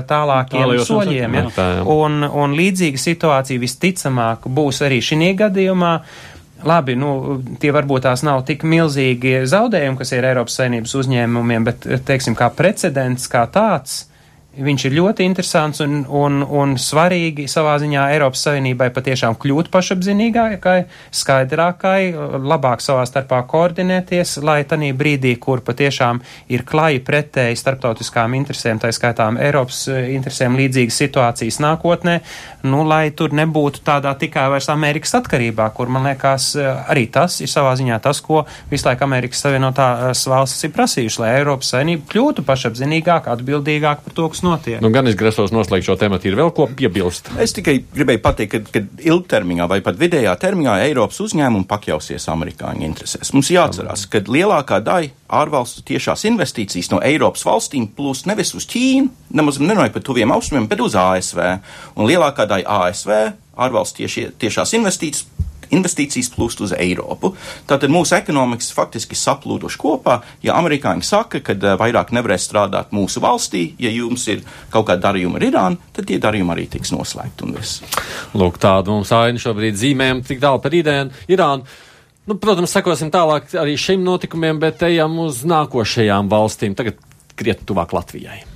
[0.09, 1.35] tālākiem Tālajos soļiem.
[1.37, 1.42] Ja?
[1.56, 1.84] Tā, jā.
[1.89, 5.97] un, un līdzīga situācija visticamāk būs arī šī gadījumā.
[6.63, 11.88] Labi, nu, tie varbūt tās nav tik milzīgi zaudējumi, kas ir Eiropas saimnības uzņēmumiem, bet,
[12.08, 14.06] teiksim, kā precedents kā tāds,
[14.53, 20.75] Viņš ir ļoti interesants un, un, un svarīgi savā ziņā Eiropas Savienībai patiešām kļūt pašapzinīgākai,
[21.09, 26.19] skaidrākai, labāk savā starpā koordinēties, lai tanī brīdī, kur patiešām
[26.53, 32.19] ir klaji pretēji starptautiskām interesēm, tā skaitām Eiropas eh, interesēm līdzīgas situācijas nākotnē,
[32.69, 37.39] nu, lai tur nebūtu tādā tikai vairs Amerikas atkarībā, kur, man liekas, eh, arī tas
[37.41, 42.05] ir savā ziņā tas, ko visu laiku Amerikas Savienotās valstis ir prasījuši, lai Eiropas Savienība
[42.13, 44.82] kļūtu pašapzinīgāk, atbildīgāk par to, kas notiek.
[44.84, 47.32] Nu, gan es grasos noslēgt šo tematu, ir vēl ko piebilst.
[47.41, 52.88] Es tikai gribēju pateikt, ka, ka ilgtermiņā vai pat vidējā termiņā Eiropas uzņēmumi pakļausies amerikāņu
[52.88, 53.34] interesēs.
[53.36, 59.10] Mums jāatcerās, ka lielākā daļa ārvalstu tiešās investīcijas no Eiropas valstīm plūst nevis uz Ķīnu,
[59.34, 61.41] nemaz nerunājot par tuviem austrumiem, bet uz ASV.
[61.97, 63.15] Un lielākā daļa ASV
[63.53, 65.27] ārvalstu tieši, tiešās investīcijas
[65.73, 67.33] investīcijas plūst uz Eiropu.
[67.69, 70.19] Tātad mūsu ekonomikas faktiski saplūduši kopā.
[70.45, 75.09] Ja amerikāņi saka, ka uh, vairāk nevarēs strādāt mūsu valstī, ja jums ir kaut kāda
[75.09, 77.81] darījuma ar Irānu, tad tie darījumi arī tiks noslēgti un viss.
[78.38, 81.25] Lūk, tāda mums aina šobrīd zīmējam tik tālu par Irānu.
[81.31, 81.67] Irānu.
[82.23, 86.77] Nu, protams, sekosim tālāk arī šim notikumiem, bet ejam uz nākošajām valstīm.
[86.79, 87.01] Tagad
[87.36, 88.52] krietni tuvāk Latvijai.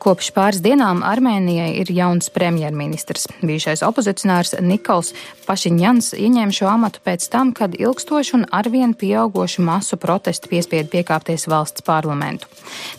[0.00, 3.26] Kopš pāris dienām Armēnijai ir jauns premjerministrs.
[3.44, 5.10] Bijušais opozicionārs Nikols
[5.44, 11.44] Pašiņjans ieņēma šo amatu pēc tam, kad ilgstoši un arvien pieaugošu masu protestu piespiedu piekāpties
[11.52, 12.48] valsts parlamentu.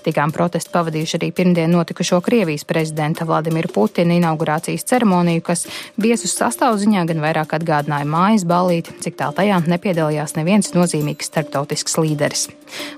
[0.05, 5.65] Tikām protestu pavadījuši arī pirmdien notikušo Krievijas prezidenta Vladimira Putina inaugurācijas ceremoniju, kas
[5.97, 12.49] viesus sastāvziņā gan vairāk atgādināja mājas ballīti, cik tā tajā nepiedalījās neviens nozīmīgs starptautisks līderis.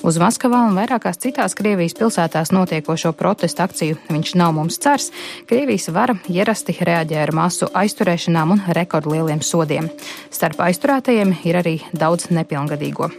[0.03, 5.09] Uz Maskavā un vairākās citās Krievijas pilsētās notiekošo protestu akciju viņš nav mums cers,
[5.49, 9.89] Krievijas vara ierasti reaģē ar masu aizturēšanām un rekordlieliem sodiem.
[10.33, 13.11] Starp aizturētajiem ir arī daudz nepilngadīgo.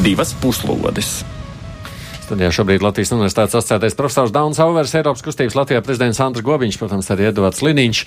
[0.00, 1.20] Divas puslodes.
[2.24, 7.10] Studijā šobrīd Latvijas Universitātes asociētais profesors Dauns Auvers, Eiropas kustības Latvijā prezidents Andris Gobiņš, protams,
[7.10, 8.04] arī Edvards Liniņš.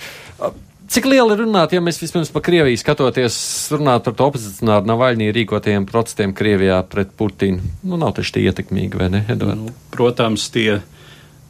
[0.94, 3.36] Cik liela ir runāt, ja mēs vispirms par Krieviju skatoties,
[3.74, 7.64] runāt par to opozicionāru Navaļņī rīkotajiem protestiem Krievijā pret Putinu?
[7.82, 9.58] Nu, nav taču tie ietekmīgi, vai ne, Edvard?
[9.58, 10.76] Nu, protams, tie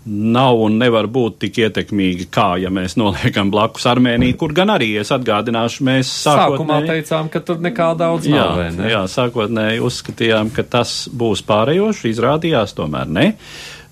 [0.07, 4.95] nav un nevar būt tik ietekmīgi, kā ja mēs noliekam blakus Armēniju, kur gan arī
[5.03, 8.65] es atgādināšu, mēs sākumā teicām, ka tur nekā daudz jā, nav.
[8.81, 8.89] Ne?
[8.95, 13.31] Jā, sākotnēji uzskatījām, ka tas būs pārējoši, izrādījās tomēr ne.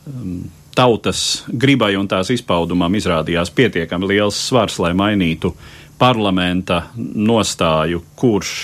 [0.08, 0.42] Um,
[0.76, 5.52] tautas gribai un tās izpaudumam izrādījās pietiekami liels svars, lai mainītu
[6.00, 8.54] parlamenta nostāju, kurš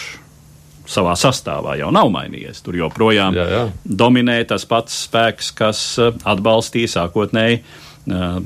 [0.88, 2.62] savā sastāvā jau nav mainījies.
[2.64, 3.64] Tur joprojām jā, jā.
[3.84, 8.40] dominē tas pats spēks, kas uh, atbalstīja sākotnēji uh,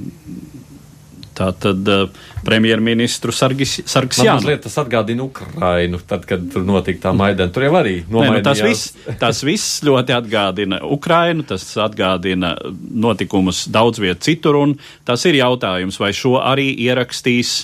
[1.33, 4.35] Tātad uh, premjerministru Sargsjānu.
[4.37, 7.53] Mazliet tas atgādina Ukrainu, tad, kad tur notika tā Maidana.
[7.55, 8.35] Tur jau arī nomainījās.
[8.35, 12.53] Nē, nu, tas, viss, tas viss ļoti atgādina Ukrainu, tas atgādina
[12.93, 14.77] notikumus daudz viet citur, un
[15.09, 17.63] tas ir jautājums, vai šo arī ierakstīs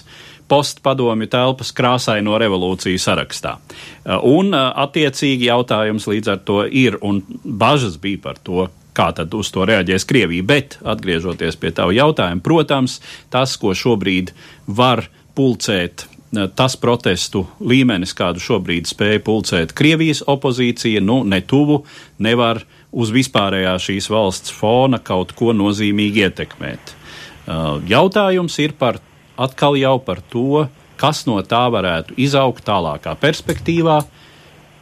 [0.49, 3.59] postpadomju telpas krāsaino revolūciju sarakstā.
[3.59, 9.11] Uh, un uh, attiecīgi jautājums līdz ar to ir, un bažas bija par to, kā
[9.17, 10.47] tad uz to reaģēs Krievija.
[10.47, 12.99] Bet, atgriežoties pie tava jautājuma, protams,
[13.33, 14.33] tas, ko šobrīd
[14.67, 15.07] var
[15.39, 21.83] pulcēt eh, tas protestu līmenis, kādu šobrīd spēja pulcēt Krievijas opozīcija, nu, netuvu
[22.25, 26.95] nevar uz vispārējā šīs valsts fona kaut ko nozīmīgi ietekmēt.
[26.95, 29.01] Eh, jautājums ir par
[29.39, 30.67] atkal jau par to,
[30.99, 34.01] kas no tā varētu izaugt tālākā perspektīvā,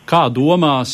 [0.07, 0.93] kā domās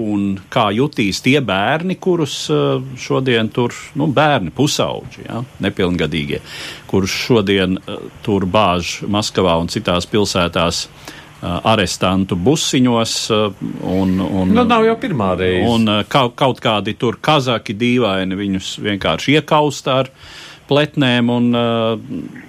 [0.00, 6.40] un kā jutīs tie bērni, kurus uh, šodien tur, nu, bērni, pusauģi, ja, nepilngadīgie,
[6.90, 10.86] kurus šodien uh, tur bāž Maskavā un citās pilsētās.
[10.86, 13.14] Uh, arestantu busiņos.
[13.32, 15.64] Un, un, nu, nav jau pirmā reize.
[15.68, 20.10] Un kaut, kaut kādi tur kazaki dīvaini viņus vienkārši iekaust ar
[20.68, 21.48] pletnēm un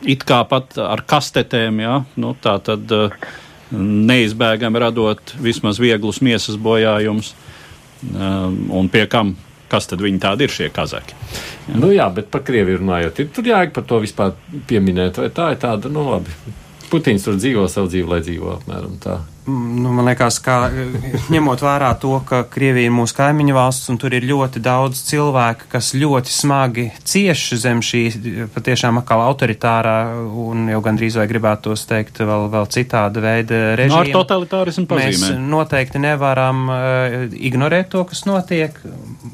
[0.04, 1.80] it kā pat ar kastetēm.
[1.82, 1.96] Ja?
[2.20, 3.16] Nu, tā tad uh,
[3.72, 7.34] neizbēgami radot vismaz vieglus miesas bojājumus.
[8.12, 9.36] Um, un pie kam,
[9.72, 11.16] kas tad viņi tādi ir šie kazaki?
[11.70, 11.78] Jā.
[11.78, 14.34] Nu jā, bet par Krieviju runājot, ir tur jāiet par to vispār
[14.68, 16.34] pieminēt, vai tā ir tāda, nu labi.
[16.92, 19.20] Putins tur dzīvo savu dzīvi, lai dzīvo apmēram tā.
[19.46, 20.68] Nu, man liekas, ka
[21.34, 25.66] ņemot vērā to, ka Krievija ir mūsu kaimiņu valsts un tur ir ļoti daudz cilvēku,
[25.72, 28.04] kas ļoti smagi cieš zem šī
[28.54, 29.96] patiešām atkal autoritārā
[30.30, 33.96] un jau gandrīz vai gribētu tos teikt vēl, vēl citāda veida režīma.
[33.96, 35.32] No, ar totalitārismu pazīmē.
[35.34, 38.78] Mēs noteikti nevaram uh, ignorēt to, kas notiek.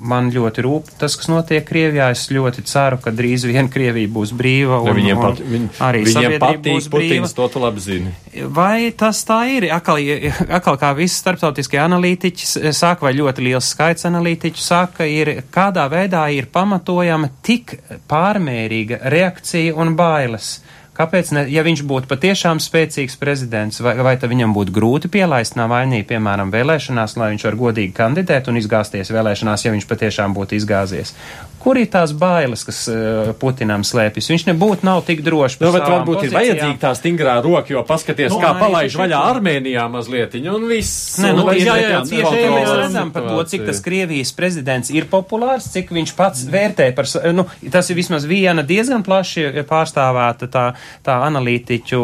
[0.07, 2.13] Man ļoti rūp tas, kas notiek Krievijā.
[2.15, 6.39] Es ļoti ceru, ka drīz vien Krievija būs brīva un, viņiem pat, viņ, arī viņiem
[6.39, 8.15] patīk Putins, to tu labi zini.
[8.53, 9.67] Vai tas tā ir?
[9.73, 15.43] Atkal atkal, atkal kā visi starptautiskie analītiķi saka, vai ļoti liels skaits analītiķu saka, ir
[15.53, 17.77] kādā veidā ir pamatojama tik
[18.09, 20.57] pārmērīga reakcija un bailes.
[20.97, 25.53] Kāpēc, ne, ja viņš būtu patiešām spēcīgs prezidents, vai, vai tad viņam būtu grūti pielaist
[25.59, 30.57] Navaļnī, piemēram, vēlēšanās, lai viņš var godīgi kandidēt un izgāzties vēlēšanās, ja viņš patiešām būtu
[30.57, 31.13] izgāzies?
[31.57, 34.29] Kur ir tās bailes, kas uh, Putinam slēpjas?
[34.29, 35.57] Viņš nebūtu nav tik drošs.
[35.63, 36.29] Nu, bet varbūt pozīcijām.
[36.29, 41.17] ir vajadzīga tā stingrā roka, jo paskaties, nu, kā palaiž vaļā Armēnijā mazliet, un viss.
[41.23, 44.91] Nē, nu, jā, jā, jā, tieši ja mēs redzam par to, cik tas Krievijas prezidents
[44.93, 50.51] ir populārs, cik viņš pats vērtē par, nu, tas ir vismaz viena diezgan plaši pārstāvēta
[50.53, 50.65] tā,
[51.05, 52.01] tā analītiķu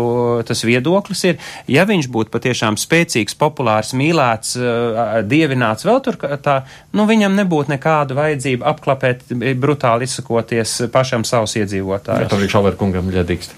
[0.49, 1.39] tas viedoklis ir.
[1.69, 6.59] Ja viņš būtu patiešām spēcīgs, populārs, mīlēts, uh, dievināts vēl tur, tā,
[6.97, 12.31] nu, viņam nebūtu nekāda vajadzība apklapēt brutāli izsakoties pašam savus iedzīvotājus.
[12.31, 13.55] Tā viņš Alver kungam ļadīgst.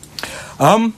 [0.63, 0.89] Um,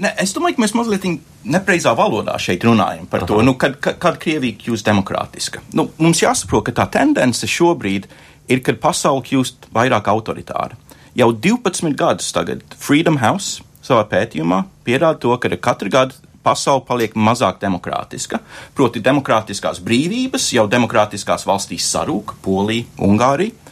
[0.00, 1.06] ne, es domāju, ka mēs mazliet
[1.50, 3.30] nepreizā valodā šeit runājam par Aha.
[3.30, 5.64] to, nu, kad, kad, kad Krievija kļūst demokrātiska.
[5.76, 8.08] Nu, mums jāsaprot, ka tā tendence šobrīd
[8.50, 10.78] ir, kad pasaule kļūst vairāk autoritāra.
[11.16, 17.16] Jau 12 gadus tagad Freedom House savā pētījumā pierāda to, ka katru gadu pasaule paliek
[17.16, 18.40] mazāk demokrātiska.
[18.76, 23.69] Proti, demokrātiskās brīvības jau demokrātiskās valstīs sarūk, Polija, Ungārija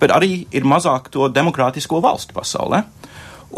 [0.00, 2.82] bet arī ir mazāk to demokrātisko valstu pasaulē.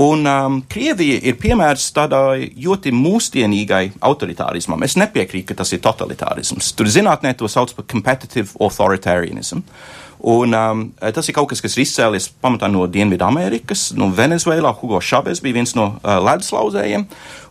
[0.00, 4.84] Un um, Krievija ir piemērs tādai ļoti mūsdienīgai autoritārismam.
[4.86, 6.70] Es nepiekrītu, ka tas ir totalitārisms.
[6.78, 9.64] Tur zinātnē to sauc par competitive authoritarianism.
[10.20, 14.72] Un, um, tas ir kaut kas, kas ir izcēlies pamatā no Dienvidamerikas, no Venezuelā.
[14.76, 17.06] Hugo Šabes bija viens no uh, leduslauzējiem.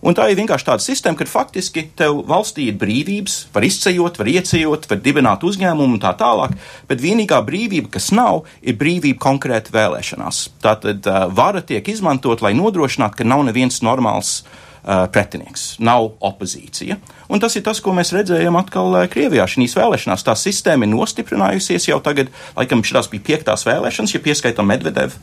[0.06, 4.30] Un tā ir vienkārši tāda sistēma, ka faktiski tev valstī ir brīvības, var izcejot, var
[4.32, 6.54] iecejot, var dibināt uzņēmumu un tā tālāk,
[6.88, 10.46] bet vienīgā brīvība, kas nav, ir brīvība konkrēti vēlēšanās.
[10.64, 16.98] Tātad uh, vara tiek izmantot, lai nodrošinātu, ka nav neviens normāls uh, pretinieks, nav opozīcija.
[17.30, 20.26] Un tas ir tas, ko mēs redzējām atkal Krievijā šīs vēlēšanās.
[20.26, 25.20] Tā sistēma ir nostiprinājusies jau tagad, laikam šīs bija piektās vēlēšanas, ja pieskaitam Medvedevu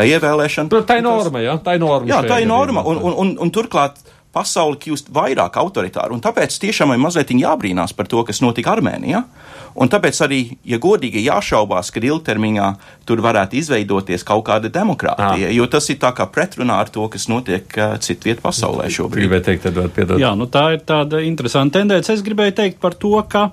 [0.00, 0.72] ievēlēšanu.
[0.72, 2.08] Nu, tā ir norma, jā, tā ir norma.
[2.10, 4.00] Jā, tā ir norma, un, un, un, un turklāt
[4.34, 9.24] pasauli kļūst vairāk autoritāra, un tāpēc tiešām ir mazliet jābrīnās par to, kas notika Armēnijā.
[9.80, 12.70] Un tāpēc arī, ja godīgi jāšaubās, ka ilgtermiņā
[13.06, 15.52] tur varētu izveidoties kaut kāda demokrātija, Jā.
[15.54, 19.24] jo tas ir tā kā pretrunā ar to, kas notiek uh, citviet pasaulē šobrīd.
[19.24, 20.18] Gribēju teikt, Edvard, piedod.
[20.22, 22.10] Jā, nu tā ir tāda interesanta tendence.
[22.10, 23.52] Es gribēju teikt par to, ka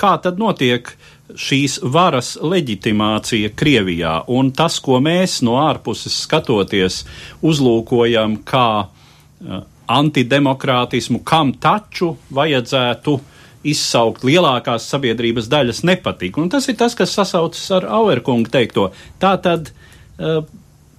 [0.00, 0.92] kā tad notiek
[1.40, 7.02] šīs varas leģitimācija Krievijā un tas, ko mēs no ārpuses skatoties
[7.40, 13.30] uzlūkojam kā uh, antidemokrātismu, kam taču vajadzētu uh,
[13.64, 16.36] izsaukt lielākās sabiedrības daļas nepatīk.
[16.40, 18.90] Un tas ir tas, kas sasaucas ar Auerkungu teikto.
[19.22, 20.44] Tā tad uh,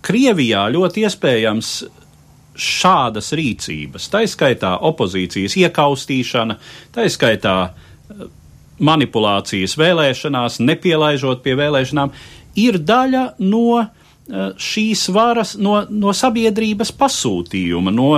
[0.05, 1.75] Krievijā ļoti iespējams
[2.55, 6.57] šādas rīcības, tā izskaitā opozīcijas iekaustīšana,
[6.95, 8.25] tā izskaitā uh,
[8.85, 12.15] manipulācijas vēlēšanās, nepielaižot pie vēlēšanām,
[12.59, 13.91] ir daļa no uh,
[14.57, 18.09] šīs varas, no, no sabiedrības pasūtījuma, no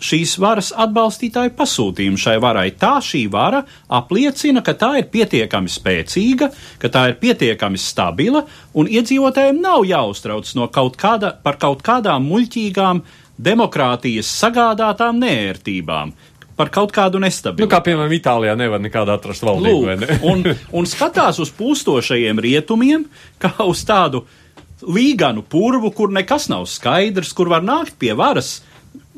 [0.00, 2.70] šīs varas atbalstītāju pasūtījumu šai varai.
[2.80, 3.62] Tā šī vara
[4.00, 10.54] apliecina, ka tā ir pietiekami spēcīga, ka tā ir pietiekami stabila, un iedzīvotājiem nav jāuztrauc
[10.58, 13.04] no kaut kāda, par kaut kādām muļķīgām
[13.40, 16.12] demokrātijas sagādātām nērtībām.
[16.60, 17.64] Par kaut kādu nestabilitāti.
[17.64, 19.86] Nu, kā piemēram, Itālijā nevar nekādā atrast valdību.
[19.86, 20.18] Lūk, ne?
[20.28, 20.44] un,
[20.76, 23.06] un skatās uz pūstošajiem rietumiem,
[23.40, 24.26] kā uz tādu
[24.84, 28.58] līganu purvu, kur nekas nav skaidrs, kur var nākt pie varas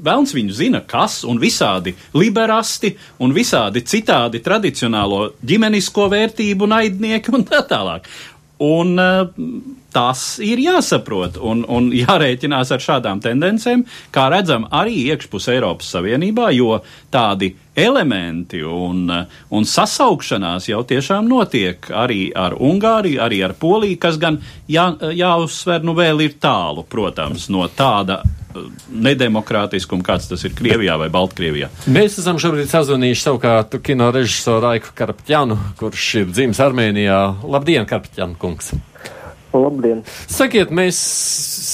[0.03, 2.91] Velns viņu zina, kas un visādi liberāsti
[3.23, 8.09] un visādi citādi tradicionālo ģimenisko vērtību naidnieki un tā tālāk.
[8.63, 9.29] Un uh,
[9.93, 16.51] tas ir jāsaprot un, un jārēķinās ar šādām tendencēm, kā redzam arī iekšpus Eiropas Savienībā,
[16.57, 16.81] jo
[17.13, 19.07] tādi elementi un,
[19.53, 24.91] un sasaukšanās jau tiešām notiek arī ar Ungāriju, arī ar Poliju, kas gan jā,
[25.23, 28.23] jāuzsver, nu vēl ir tālu, protams, no tāda
[28.93, 31.71] nedemokrātiskuma, kāds tas ir Krievijā vai Baltkrievijā.
[31.93, 37.21] Mēs esam šobrīd sazvanījuši savukārt kino režisoru Raiku Karpķanu, kurš ir dzimis Armēnijā.
[37.49, 38.73] Labdien, Karpķan kungs!
[39.53, 40.01] Labdien!
[40.33, 40.97] Sakiet, mēs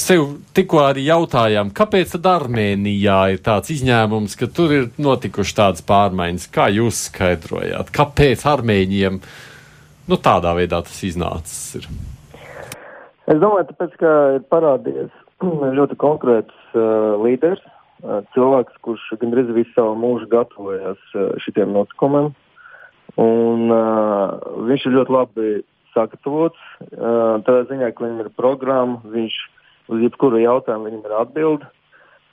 [0.03, 5.85] sev tikko arī jautājām, kāpēc tad Armēnijā ir tāds izņēmums, ka tur ir notikuši tādas
[5.87, 6.49] pārmaiņas?
[6.51, 7.93] Kā jūs skaidrojāt?
[7.95, 9.21] Kāpēc Armēņiem
[10.09, 11.79] nu, tādā veidā tas iznācis?
[11.79, 11.87] Ir?
[13.29, 15.11] Es domāju, tāpēc, ka ir parādījies
[15.79, 17.61] ļoti konkrēts uh, līderis,
[18.03, 22.31] uh, cilvēks, kurš gandrīz visu savu mūžu gatavojas uh, šitiem notikumiem.
[23.19, 24.37] Un uh,
[24.69, 25.49] viņš ir ļoti labi
[25.95, 26.61] sagatavots.
[26.91, 29.37] Uh, tādā ziņā, ka viņam ir programma, viņš
[29.89, 31.67] uz jebkuru jautājumu viņam ir atbild.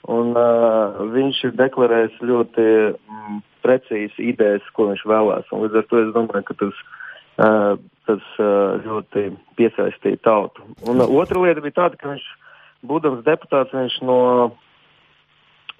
[0.07, 5.49] Un uh, viņš ir deklarējis ļoti mm, precīzi idejas, ko viņš vēlēs.
[5.51, 6.81] Un līdz ar to es domāju, ka tas,
[7.43, 7.73] uh,
[8.07, 9.25] tas uh, ļoti
[9.59, 10.63] piesaistīja tautu.
[10.87, 12.27] Un uh, otra lieta bija tāda, ka viņš
[12.85, 14.19] būdams deputāts, viņš no,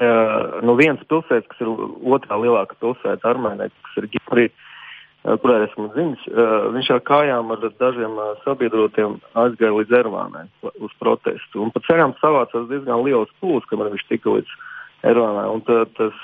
[0.01, 1.73] uh, no vienas pilsētas, kas ir
[2.15, 4.47] otrā lielākā pilsēta Armēnijā, kas ir Gimri,
[5.41, 6.23] kurā esmu dzimis,
[6.75, 11.65] viņš ar kājām ar dažiem sabiedrotiem aizgāja līdz Ervānai uz protestu.
[11.65, 14.53] Un pa ceļām savācās diezgan liels pūlis, kamēr viņš tika līdz
[15.09, 15.47] Ervānai.
[15.51, 16.21] Un tā, tas,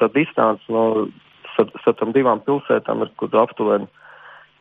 [0.00, 1.06] tā distance no
[1.54, 3.86] starp divām pilsētām ir kaut aptuveni.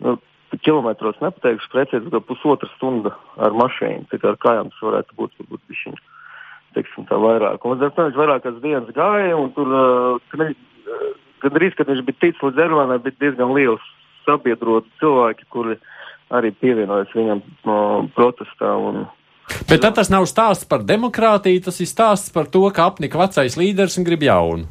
[0.06, 0.17] Nu,
[0.58, 4.08] kilometros nepateikšu precīzi, bet pusotra stunda ar mašīnu.
[4.12, 6.02] Tā kā ar kājām tas varētu būt varbūt bišķiņš,
[6.78, 7.62] teiksim tā vairāk.
[7.64, 10.41] Un līdz ar to viņš vairākas dienas gāja un tur, uh,
[11.43, 13.86] gandrīz, kad viņš bija ticis līdz Ervānai, bija diezgan liels
[14.26, 15.78] sabiedroti cilvēki, kuri
[16.34, 17.80] arī pievienojas viņam no
[18.18, 18.74] protestā.
[18.78, 19.06] Un,
[19.70, 23.58] Bet tad tas nav stāsts par demokrātiju, tas ir stāsts par to, ka apnika vecais
[23.58, 24.70] līderis un grib jaunu.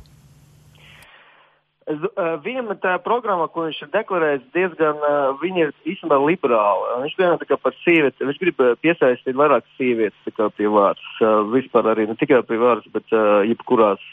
[1.89, 6.99] Uh, viņam tā programma, ko viņš ir deklarējis, diezgan, uh, viņa ir īstenībā liberāla.
[7.07, 7.14] Viņš
[7.49, 11.07] kā par sievieti, viņš grib piesaistīt vairāk sievietes pie vārds.
[11.55, 13.09] Vispār arī ne tikai pie vārds, bet
[13.49, 14.05] jebkurās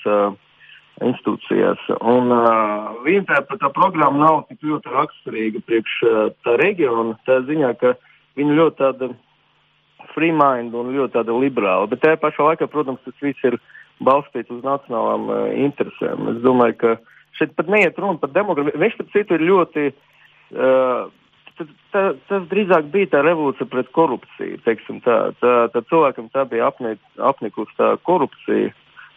[1.03, 1.81] institūcijās.
[1.99, 2.31] Un
[3.03, 5.97] viņa tā, tā programma nav tik ļoti raksturīga priekš
[6.47, 7.97] tā reģiona, tā ziņā, ka
[8.39, 9.09] viņa ļoti tāda
[10.13, 11.89] free mind un ļoti tāda liberāla.
[11.91, 13.59] Bet tajā pašā laikā, protams, tas viss ir
[13.99, 15.27] balstīts uz nacionālām
[15.67, 16.31] interesēm.
[16.31, 16.95] Es domāju, ka
[17.39, 18.81] šeit pat neiet runa par demogrāfiju.
[18.81, 19.91] Viņš pat citu ir ļoti.
[20.55, 21.13] Uh,
[21.55, 24.57] Tas, tā, tas drīzāk bija tā revolūcija pret korupciju.
[24.65, 28.73] Tā, tā, tā cilvēkam tā bija apnik, apnikusi tā korupcija,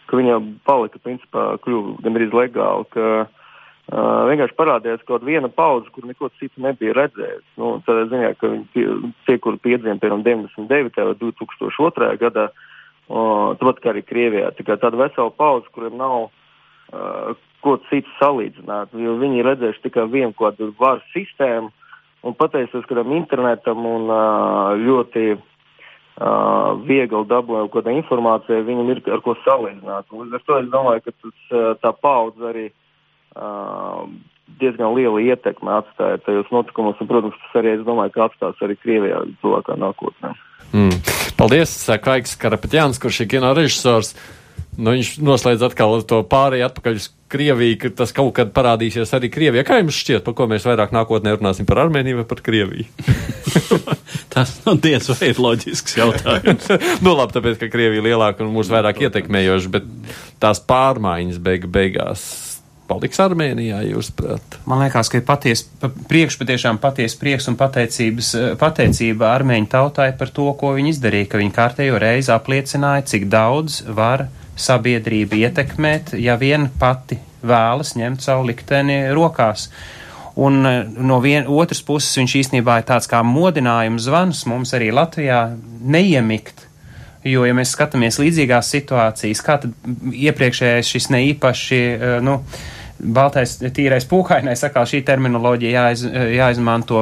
[0.07, 6.07] ka viņa palika, principā, kļuva gandrīz legāli, ka uh, vienkārši parādījās kaut viena paudze, kur
[6.07, 7.43] neko citu nebija redzējis.
[7.59, 8.87] Nu, tādā ziņā, ka viņi tie,
[9.27, 11.03] tie kur piedzima, piemēram, 99.
[11.11, 12.13] vai 2002.
[12.23, 17.35] gadā, uh, tāpat kā arī Krievijā, tā kā tāda vesela paudze, kuriem nav uh,
[17.65, 21.71] ko citu salīdzināt, jo viņi ir redzējuši tikai vienu kādu varu sistēmu,
[22.23, 24.09] un pateicoties kādam internetam un
[24.83, 25.43] ļoti uh,
[26.83, 30.09] viegli dabūjām kaut kādu informāciju, viņam ir ar ko salīdzināt.
[30.11, 31.37] Un līdz ar to es domāju, ka tas,
[31.83, 34.03] tā paudze arī uh,
[34.59, 38.75] diezgan liela ietekme atstāja tajos notikumos, un, protams, tas arī, es domāju, ka atstās arī
[38.81, 40.33] Krievijā tuvākā nākotnē.
[40.73, 40.99] Mm.
[41.39, 44.11] Paldies, saka Aiks Karapetjāns, kurš ir kino režisors.
[44.75, 49.29] Nu, viņš noslēdz atkal to pārēju atpakaļ uz Krieviju, ka tas kaut kad parādīsies arī
[49.33, 49.63] Krievijā.
[49.67, 52.87] Kā jums šķiet, par ko mēs vairāk nākotnē runāsim par Armēniju vai par Krieviju?
[54.33, 56.69] tas nu, diez vai ir loģisks jautājums.
[57.05, 59.89] nu, labi, tāpēc, ka Krievija ir lielāka un mūs vairāk ietekmējoša, bet
[60.41, 62.27] tās pārmaiņas beig beigās
[62.89, 64.57] paliks Armēnijā, jūsuprāt?
[64.69, 65.63] Man liekas, ka ir paties,
[66.09, 71.41] priekš patiešām paties prieks un pateicības, pateicība armēņu tautai par to, ko viņi izdarīja, ka
[71.41, 74.25] viņi kārtējo reizi apliecināja, cik daudz var
[74.59, 79.69] sabiedrība ietekmēt, ja vien pati vēlas ņemt savu likteni rokās.
[80.39, 84.91] Un eh, no vien, otras puses viņš īstenībā ir tāds kā modinājums zvans mums arī
[84.95, 85.45] Latvijā
[85.81, 86.65] neiemikt.
[87.27, 89.73] Jo, ja mēs skatāmies līdzīgās situācijas, kā tad
[90.15, 92.67] iepriekšējais šis neīpaši, eh, nu, uh,
[92.99, 97.01] baltais, tīrais pūkainais, atkal šī terminoloģija jāiz, jāizmanto.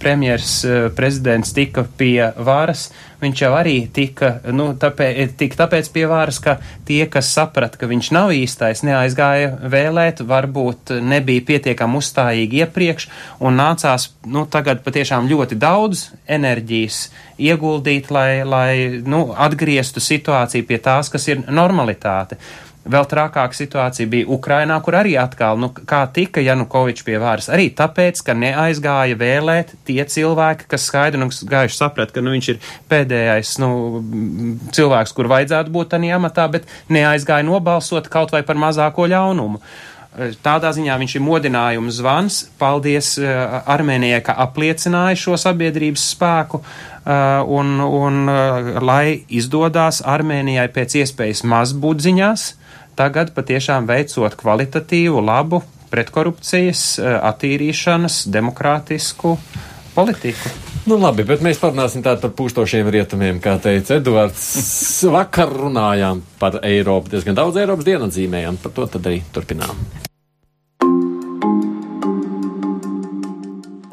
[0.00, 0.58] Premjers
[0.96, 2.90] prezidents tika pie varas,
[3.22, 6.58] viņš jau arī tika, nu, tāpēc, tika tāpēc pie varas, ka
[6.88, 13.08] tie, kas saprata, ka viņš nav īstais, neaizgāja vēlēt, varbūt nebija pietiekami uzstājīgi iepriekš
[13.40, 17.06] un nācās, nu, tagad patiešām ļoti daudz enerģijas
[17.40, 22.40] ieguldīt, lai, lai, nu, atgrieztu situāciju pie tās, kas ir normalitāte.
[22.86, 27.66] Vēl trākāka situācija bija Ukrainā, kur arī atkal, nu, kā tika Janukovičs pie varas, arī
[27.74, 32.60] tāpēc, ka neaizgāja vēlēt tie cilvēki, kas skaidri un gaiši saprat, ka, nu, viņš ir
[32.90, 33.70] pēdējais, nu,
[34.76, 39.62] cilvēks, kur vajadzētu būt tādā amatā, bet neaizgāja nobalsot kaut vai par mazāko ļaunumu.
[40.46, 42.38] Tādā ziņā viņš ir modinājums zvans.
[42.56, 46.62] Paldies uh, Armēnijai, ka apliecināja šo sabiedrības spēku.
[46.62, 52.65] Uh, un, un uh, lai izdodas Armēnijai pēc iespējas maz būt ziņās, uh,
[52.96, 59.36] tagad patiešām veicot kvalitatīvu, labu pretkorupcijas, eh, attīrīšanas, demokrātisku
[59.94, 60.52] politiku.
[60.86, 65.02] Nu, labi, bet mēs parunāsim tādu par pūstošiem rietumiem, kā teica Edvards.
[65.10, 69.74] Vakar runājām par Eiropu, diezgan daudz Eiropas dienu atzīmējām, par to tad arī turpinām.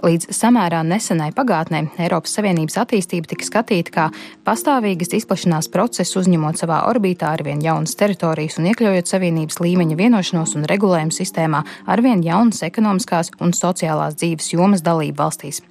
[0.04, 4.08] Līdz samērā nesenai pagātnē Eiropas Savienības attīstība tika skatīta kā
[4.44, 10.68] pastāvīgas izplašanās process, uzņemot savā orbītā arvien jaunas teritorijas un iekļaujot Savienības līmeņa vienošanos un
[10.68, 15.64] regulējumu sistēmā arvien jaunas ekonomiskās un sociālās dzīves jomas dalību valstīs.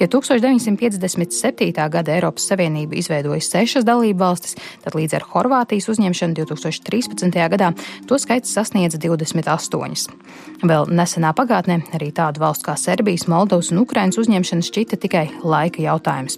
[0.00, 1.88] Ja 1957.
[1.90, 7.40] gada Eiropas Savienība izveidoja sešas dalību valstis, tad līdz ar Horvātijas uzņemšanu 2013.
[7.54, 7.72] gadā
[8.08, 10.16] to skaits sasniedza 28.
[10.60, 15.80] Vēl nesenā pagātnē arī tādu valstu kā Serbijas, Moldovas un Ukrainas uzņemšana šķita tikai laika
[15.80, 16.36] jautājums.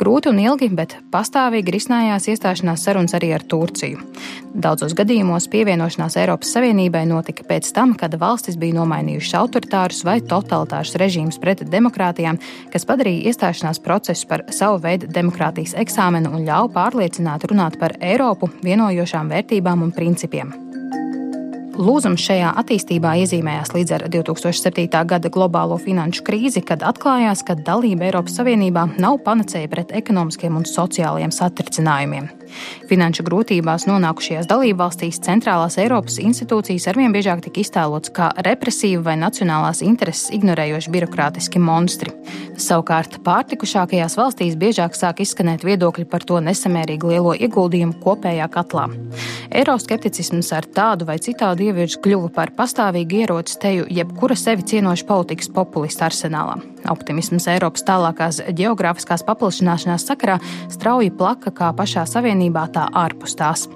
[0.00, 4.02] Grūti un ilgi, bet pastāvīgi risinājās iestāšanās sarunas arī ar Turciju.
[4.50, 10.96] Daudzos gadījumos pievienošanās Eiropas Savienībai notika pēc tam, kad valstis bija nomainījušas autoritārus vai totalitārus
[10.98, 12.40] režīmus pret demokrātijām,
[12.72, 18.50] kas padarīja iestāšanās procesu par savu veidu demokrātijas eksāmenu un ļauj pārliecināt runāt par Eiropu
[18.64, 20.52] vienojošām vērtībām un principiem.
[21.80, 24.88] Lūzums šajā attīstībā iezīmējās līdz ar 2007.
[25.08, 30.68] gada globālo finanšu krīzi, kad atklājās, ka dalība Eiropas Savienībā nav panacēja pret ekonomiskiem un
[30.68, 32.28] sociālajiem satricinājumiem.
[32.90, 39.82] Finanšu grūtībās nonākušajās dalībvalstīs centrālās Eiropas institūcijas arvien biežāk tika iztēlotas kā represīvi vai nacionālās
[39.86, 42.14] intereses ignorējoši birokrātiski monstri.
[42.60, 48.88] Savukārt pārtikušākajās valstīs biežāk sāk izskanēt viedokļi par to nesamērīgi lielo ieguldījumu kopējā katlā.
[49.50, 55.50] Eiroskepticisms ar tādu vai citādu ievirzi kļuva par pastāvīgu ieroci teju jebkura sevi cienoša politikas
[55.54, 56.60] populistu arsenālā.
[56.88, 60.38] Optimisms Eiropas tālākās geogrāfiskās paplašināšanās sakarā
[60.72, 63.68] strauji plaka kā pašā savienībā, tā ārpus tās.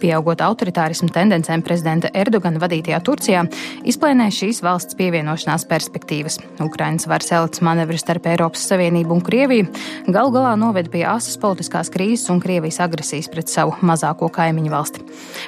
[0.00, 3.44] Pieaugot autoritārismu tendencēm prezidenta Erdogana vadītajā Turcijā,
[3.88, 6.38] izplēnē šīs valsts pievienošanās perspektīvas.
[6.64, 9.68] Ukrainas varas elites manevri starp Eiropas Savienību un Krieviju
[10.12, 15.04] gal galā noved pie asas politiskās krīzes un Krievijas agresijas pret savu mazāko kaimiņu valsti.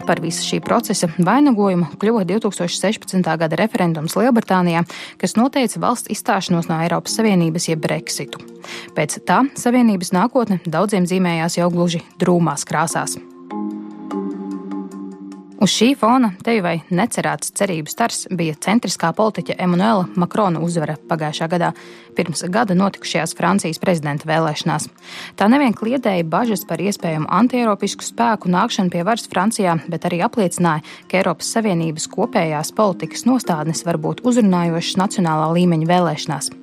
[0.08, 3.22] Par visu šī procesa vainagojumu kļuva 2016.
[3.42, 4.84] gada referendums Lielbritānijā,
[5.20, 8.42] kas noteica valsts izstāšanos no Eiropas Savienības jeb Brexitu.
[8.96, 13.18] Pēc tā Savienības nākotne daudziem zīmējās jau gluži drūmās krāsās.
[15.58, 21.48] Uz šī fona tevi vai necerēts cerības stars bija centriskā politiķa Emanuela Makrona uzvara pagājušā
[21.50, 21.72] gadā,
[22.14, 24.86] pirms gada notikušajās Francijas prezidenta vēlēšanās.
[25.34, 30.86] Tā nevien kliedēja bažas par iespējamu antieiropisku spēku nākšanu pie varas Francijā, bet arī apliecināja,
[31.10, 36.54] ka Eiropas Savienības kopējās politikas nostādnes var būt uzrunājošas nacionālā līmeņa vēlēšanās.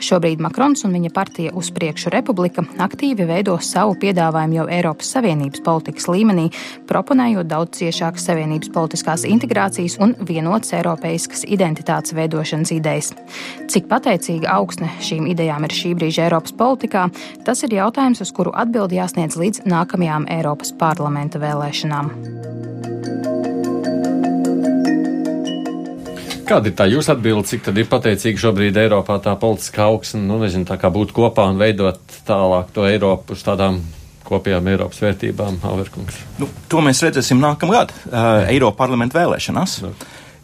[0.00, 5.62] Šobrīd Makrons un viņa partija uz priekšu republika aktīvi veido savu piedāvājumu jau Eiropas Savienības
[5.66, 6.48] politikas līmenī,
[6.90, 13.12] proponējot daudz ciešākas Savienības politiskās integrācijas un vienotas eiropeiskas identitātes veidošanas idejas.
[13.70, 17.08] Cik pateicīga augsne šīm idejām ir šī brīža Eiropas politikā,
[17.46, 22.14] tas ir jautājums, uz kuru atbildi jāsniedz līdz nākamajām Eiropas parlamenta vēlēšanām.
[26.50, 30.40] Kāda ir tā jūsu atbilde, cik tad ir pateicīga šobrīd Eiropā tā politiskā augsne, nu
[30.40, 33.78] nezinu, tā kā būt kopā un veidot tālāk to Eiropu uz tādām
[34.26, 36.18] kopējām Eiropas vērtībām, Alverkungs?
[36.42, 39.92] Nu, to mēs redzēsim nākamgad uh, Eiropa parlamenta vēlēšanās, no.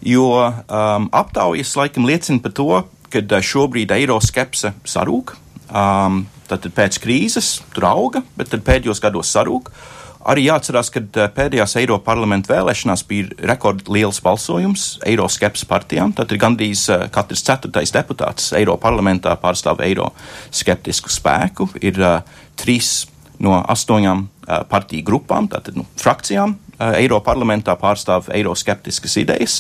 [0.07, 2.71] jo um, aptaujas laikam liecina par to,
[3.11, 5.35] ka šobrīd eiroskepse sarūk.
[5.67, 9.75] Um, tad pēc krīzes tur auga, bet tad pēdējos gados sarūk.
[9.75, 16.15] Uh, Arī jāatcerās, ka eh, pēdējās Eiropas parlamenta vēlēšanās bija rekordliels balsojums Eiroskepsis partijām.
[16.17, 21.69] Tad gandrīz eh, katrs ceturtais deputāts Eiropas parlamentā pārstāv eiroskeptisku spēku.
[21.85, 22.21] Ir uh,
[22.59, 23.07] trīs
[23.43, 29.59] no astoņām uh, partiju grupām, tātad nu, frakcijām, uh, Eiropas parlamentā pārstāv eiroskeptiskas idejas.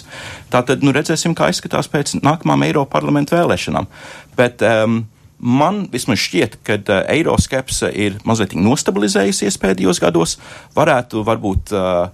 [0.52, 3.90] Tātad nu, redzēsim, kā izskatās pēc nākamām Eiropas parlamenta vēlēšanām.
[4.38, 5.04] Bet, um,
[5.46, 10.38] Man vismaz šķiet, ka uh, eiroskepse ir mazliet nostabilizējusies pēdējos gados.
[10.74, 12.08] Varētu varbūt uh,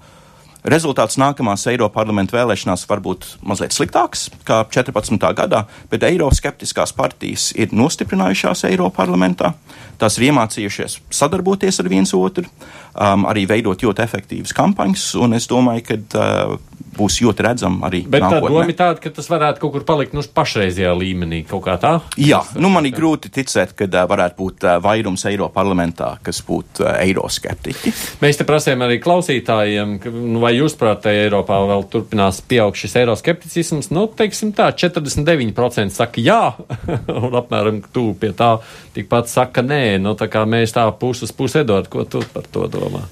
[0.69, 5.17] rezultāts nākamās Eiropas parlamenta vēlēšanās var būt mazliet sliktāks kā 14.
[5.39, 9.53] gadā, bet eiroskeptiskās partijas ir nostiprinājušās Eiropas parlamentā.
[9.99, 15.49] Tās ir iemācījušies sadarboties ar viens otru, um, arī veidot ļoti efektīvas kampaņas, un es
[15.51, 16.57] domāju, ka uh,
[16.97, 18.03] būs ļoti redzama arī.
[18.07, 18.41] Bet nākotnē.
[18.43, 21.77] tā doma ir tāda, ka tas varētu kaut kur palikt nu, pašreizējā līmenī, kaut kā
[21.81, 21.93] tā?
[22.21, 26.43] Jā, nu man ir grūti ticēt, ka uh, varētu būt uh, vairums Eiro parlamentā, kas
[26.47, 27.95] būtu uh, eiroskeptiķi.
[28.23, 32.99] Mēs te prasījām arī klausītājiem, ka, nu, vai jūs prāt, Eiropā vēl turpinās pieaugt šis
[33.03, 33.91] eiroskepticisms?
[33.95, 36.43] Nu, teiksim tā, 49% saka jā,
[37.23, 38.55] un apmēram tuvu pie tā
[38.97, 39.83] tikpat saka nē.
[40.03, 43.07] Nu, tā kā mēs tā puses pusē dod, ko tu par to domā?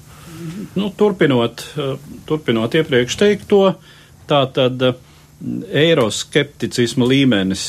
[0.73, 1.95] Nu, turpinot, eh,
[2.25, 3.63] turpinot iepriekš teikto,
[4.29, 4.95] tā tad eh,
[5.83, 7.65] eiroskepticisma līmenis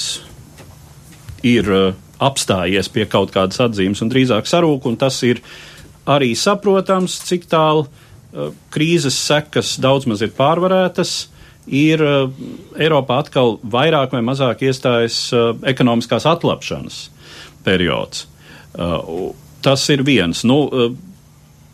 [1.47, 5.43] ir eh, apstājies pie kaut kādas atzīmes un drīzāk sarūk, un tas ir
[6.07, 7.89] arī saprotams, cik tālu
[8.73, 11.11] krīzes sekas daudz maz ir pārvarētas.
[11.69, 15.19] Ir Eiropā atkal vairāk vai mazāk iestājas
[15.69, 16.97] ekonomiskās atlapšanas
[17.63, 18.25] periods.
[19.63, 20.43] Tas ir viens.
[20.49, 20.63] Nu,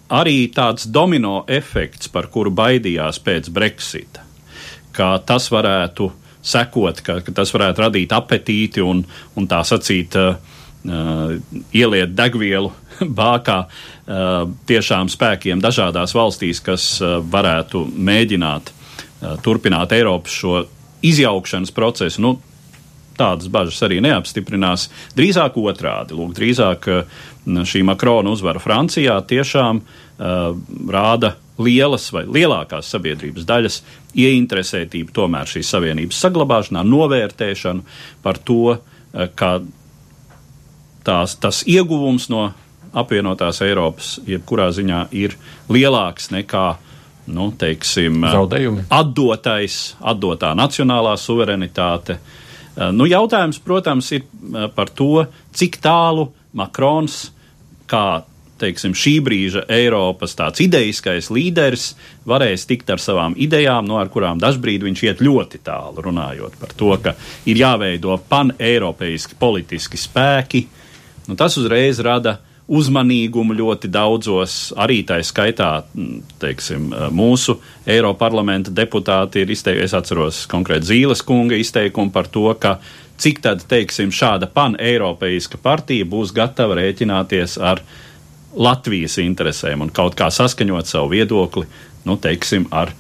[0.09, 4.25] arī tāds domino efekts, par kuru baidījās pēc Brexita,
[4.93, 6.11] ka tas varētu
[6.49, 9.03] sekot, ka, ka tas varētu radīt apetīti un,
[9.37, 10.39] un tā sacīt, uh,
[11.75, 12.71] ieliet degvielu
[13.21, 13.59] bākā
[14.69, 18.73] tiešām spēkiem dažādās valstīs, kas varētu mēģināt
[19.43, 20.63] turpināt Eiropas šo
[21.05, 22.23] izjaukšanas procesu.
[22.23, 22.37] Nu,
[23.19, 24.89] tādas bažas arī neapstiprinās.
[25.19, 26.17] Drīzāk otrādi.
[26.17, 26.89] Lūk, drīzāk
[27.49, 30.53] šī Makrona uzvara Francijā tiešām uh,
[30.93, 33.81] rāda lielas vai lielākās sabiedrības daļas
[34.19, 37.85] ieinteresētību tomēr šīs savienības saglabāšanā, novērtēšanu
[38.23, 39.59] par to, uh, ka
[41.07, 42.51] tās, tas ieguvums no
[42.99, 45.37] apvienotās Eiropas jebkurā ziņā ir
[45.73, 46.67] lielāks nekā
[47.29, 48.87] nu, teiksim, Zaudējumi.
[48.95, 52.19] atdotais, atdotā nacionālā suverenitāte.
[52.19, 54.29] Uh, nu, jautājums, protams, ir
[54.77, 55.27] par to,
[55.57, 57.29] cik tālu Makrons
[57.89, 58.09] kā
[58.59, 61.93] teiksim, šī brīža Eiropas tāds idejiskais līderis
[62.29, 66.91] varēs tikt ar savām idejām, no kurām dažbrīd viņš iet ļoti tālu, runājot par to,
[67.03, 67.15] ka
[67.49, 70.67] ir jāveido paneiropeiski politiski spēki.
[71.29, 75.71] Nu, tas uzreiz rada uzmanīgumu ļoti daudzos, arī tā skaitā,
[76.41, 77.57] teiksim, mūsu
[77.89, 82.77] Eiroparlamenta deputāti ir izteikuši, es atceros konkrēti Zīles kunga izteikumu par to, ka
[83.19, 87.83] cik tad, teiksim, šāda paneiropeiska partija būs gatava rēķināties ar
[88.59, 91.67] Latvijas interesēm un kaut kā saskaņot savu viedokli,
[92.09, 92.95] nu, teiksim, ar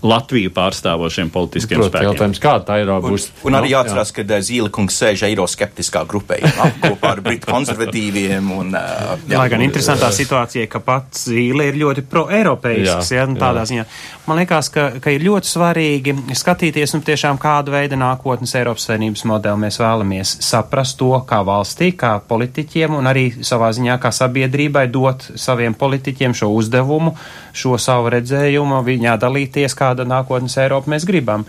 [0.00, 2.06] Latviju pārstāvošiem politiskiem Proti, spēkiem.
[2.08, 3.26] Jautājums, kā tā ir būs?
[3.42, 8.48] Un, un arī jāatcerās, ka Zīle kungs sēž eiroskeptiskā grupējumā kopā ar britu konservatīviem.
[8.56, 13.36] Un, uh, jā, Lai gan interesantā situācija, ka pats Zīle ir ļoti pro-eiropeisks, ja, nu,
[13.40, 13.72] tādā jā.
[13.74, 13.86] ziņā.
[14.30, 19.26] Man liekas, ka, ka ir ļoti svarīgi skatīties, nu, tiešām kādu veidu nākotnes Eiropas Savienības
[19.26, 24.86] modeli mēs vēlamies saprast to, kā valstī, kā politiķiem un arī savā ziņā kā sabiedrībai
[24.94, 27.16] dot saviem politiķiem šo uzdevumu,
[27.52, 31.46] šo savu redzējumu, viņā dalīties, kā kāda nākotnes Eiropa mēs gribam.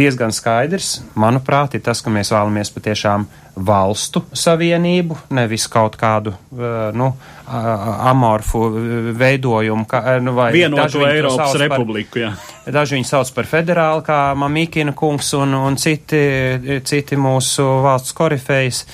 [0.00, 3.26] Diezgan skaidrs, manuprāt, ir tas, ka mēs vēlamies patiešām
[3.60, 6.32] valstu savienību, nevis kaut kādu
[6.96, 7.10] nu,
[7.50, 8.62] amorfu
[9.20, 9.84] veidojumu.
[9.90, 12.32] Kā, nu, Vienoto Eiropas republiku, jā.
[12.70, 16.22] Daži viņu sauc par federālu, kā Mamikina kungs un, un citi,
[16.86, 18.84] citi mūsu valsts korifejas.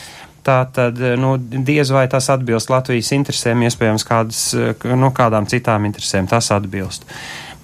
[0.46, 4.42] Tā tad, nu, diez vai tas atbilst Latvijas interesēm, iespējams, kādas,
[4.86, 7.02] nu, kādām citām interesēm tas atbilst.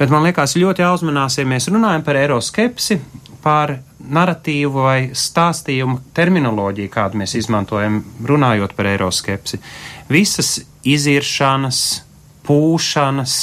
[0.01, 2.97] Bet man liekas, ļoti jāuzmanās, ja mēs runājam par eiroskepsi,
[3.43, 9.61] par narratīvu vai stāstījumu terminoloģiju, kādu mēs izmantojam, runājot par eiroskepsi.
[10.12, 11.82] Visas iziršanas,
[12.47, 13.36] pūšanas,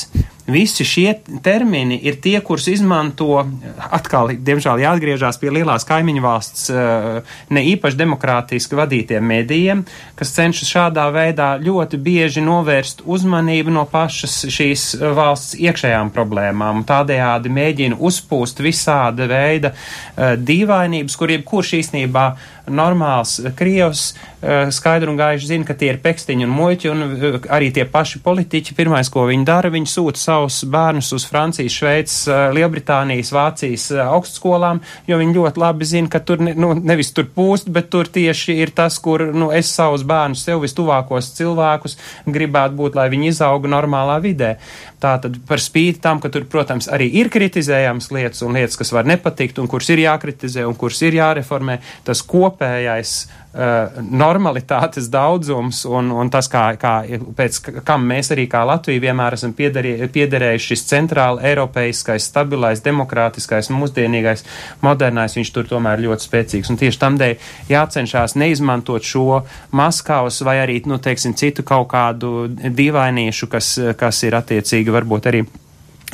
[0.50, 3.44] Visi šie termini ir tie, kurus izmanto
[3.90, 7.20] atkal, diemžēl, jāatgriežās pie lielās kaimiņu valsts eh,
[7.54, 9.84] ne īpaši demokrātiski vadītiem medijiem,
[10.20, 14.88] kas cenšas šādā veidā ļoti bieži novērst uzmanību no pašas šīs
[15.18, 16.84] valsts iekšējām problēmām.
[16.90, 22.26] Tādējādi mēģina uzpūst visāda veida uh, dīvainības, kur jebkurš īstenībā
[22.70, 27.40] normāls krievs uh, skaidru un gaiši zina, ka tie ir pekstiņi un muļķi un uh,
[27.54, 31.74] arī tie paši politiķi pirmais, ko viņi dara, viņi sūta savu savus bērnus uz Francijas,
[31.74, 36.74] Šveices, eh, Lielbritānijas, Vācijas eh, augstskolām, jo viņi ļoti labi zina, ka tur ne, nu,
[36.74, 41.34] nevis tur pūst, bet tur tieši ir tas, kur nu, es savus bērnus, sev vistuvākos
[41.38, 44.56] cilvēkus gribētu būt, lai viņi izauga normālā vidē.
[45.00, 49.08] Tātad par spīti tam, ka tur, protams, arī ir kritizējams lietas un lietas, kas var
[49.08, 51.78] nepatikt un kuras ir jākritizē un kuras ir jāreformē,
[52.08, 53.14] tas kopējais
[53.54, 56.94] normalitātes daudzums un, un tas, kā, kā,
[57.38, 57.56] pēc
[57.88, 64.46] kam mēs arī kā Latvija vienmēr esam piederējuši šis centrāli eiropeiskais, stabilais, demokrātiskais, mūsdienīgais,
[64.86, 66.70] modernais, viņš tur tomēr ļoti spēcīgs.
[66.70, 69.42] Un tieši tam dēļ jācenšās neizmantot šo
[69.74, 75.44] Maskavas vai arī, nu, teiksim, citu kaut kādu dīvainiešu, kas, kas ir attiecīgi varbūt arī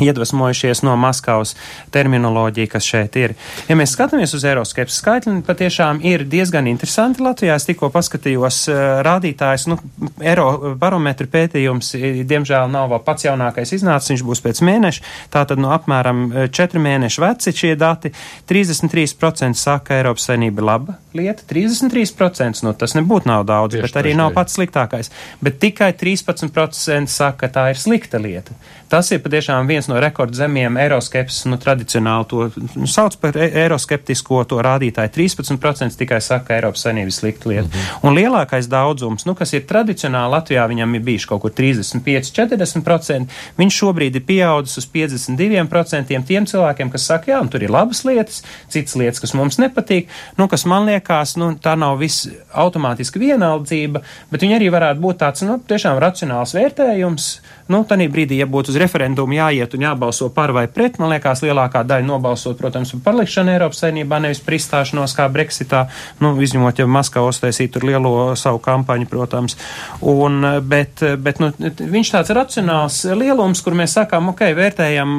[0.02, 1.56] iedvesmojušies no Maskavas
[1.96, 3.36] terminoloģija, kas šeit ir.
[3.70, 7.56] Ja mēs skatāmies uz eiroskepsis skaitļiem, patiešām ir diezgan interesanti Latvijā.
[7.56, 9.80] Es tikko paskatījos uh, rādītājs, nu,
[10.24, 11.93] eirobarometru pētījums,
[12.28, 17.26] diemžēl nav vēl pats jaunākais iznācis, viņš būs pēc mēneša, tātad no apmēram 4 mēnešu
[17.26, 18.12] veci šie dati.
[18.50, 24.00] 33% saka, Eiropas saimnība ir laba lieta, 33%, nu, tas nebūtu nav daudz, Tieši bet
[24.02, 25.12] arī nav pats sliktākais.
[25.43, 28.56] Bet tikai 13% saka, ka tā ir slikta lieta.
[28.90, 34.44] Tas ir patiešām viens no rekordzemiem eiroskepsis, nu, tradicionāli to nu, sauc par e eiroskeptisko
[34.50, 35.10] to rādītāju.
[35.16, 37.68] 13% tikai saka, ka Eiropas Savienības slikta lieta.
[37.68, 38.08] Mm -hmm.
[38.08, 43.26] Un lielākais daudzums, nu, kas ir tradicionāli Latvijā, viņam ir bijis kaut kur 35-40%,
[43.58, 48.44] viņš šobrīd ir pieaudzis uz 52% tiem cilvēkiem, kas saka, jā, tur ir labas lietas,
[48.70, 50.08] citas lietas, kas mums nepatīk,
[50.38, 55.18] nu, kas man liekas, nu, tā nav viss automātiski vienaldzība, bet viņi arī varētu būt
[55.18, 60.30] tāds, nu, tiešām racionāls vērtējums, nu, tādā brīdī, ja būtu uz referendumu jāiet, un jābalso
[60.34, 61.00] par vai pret.
[61.00, 65.86] Man liekas, lielākā daļa nobalsot, protams, par palikšanu Eiropas saimnībā, nevis par izstāšanos kā Brexitā,
[66.24, 69.58] nu, izņemot, ja Maskava uztaisīja tur lielo savu kampaņu, protams.
[70.04, 75.16] Un, bet, bet nu, viņš tāds racionāls lielums, kur mēs sakām, ok, vērtējam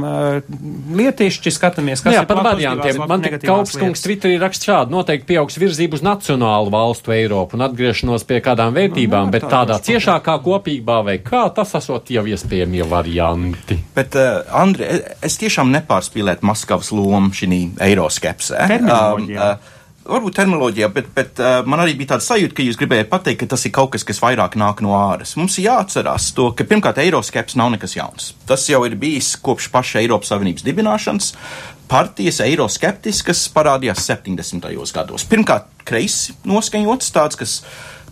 [1.01, 3.03] lietišķi, skatāmies, kas jā, ir par variantiem.
[3.09, 8.27] Man te Kaupskungs Twitterī raksta šādi, noteikti pieaugs virzību uz nacionālu valstu Eiropu un atgriešanos
[8.29, 13.46] pie kādām vērtībām, nu, bet tādā ciešākā kopībā vai kā tas esot jau iespējamie varianti.
[13.97, 14.89] Bet, uh, Andri,
[15.25, 18.67] es tiešām nepārspīlētu Maskavas lomu šī eiroskepsē.
[18.77, 19.77] Um, uh,
[20.07, 23.51] varbūt terminoloģijā, bet, bet uh, man arī bija tāda sajūta, ka jūs gribējāt pateikt, ka
[23.55, 25.37] tas ir kaut kas, kas vairāk nāk no āras.
[25.39, 28.31] Mums ir jāatcerās to, ka pirmkārt eiroskepsis nav nekas jauns.
[28.49, 31.33] Tas jau ir bijis kopš paša Eiropas Savienības dibināšanas.
[31.91, 34.67] Partijas eiroskeptiskas parādījās 70.
[34.95, 35.27] gados.
[35.31, 37.61] Pirmkārt, kreisi noskaņots tāds, kas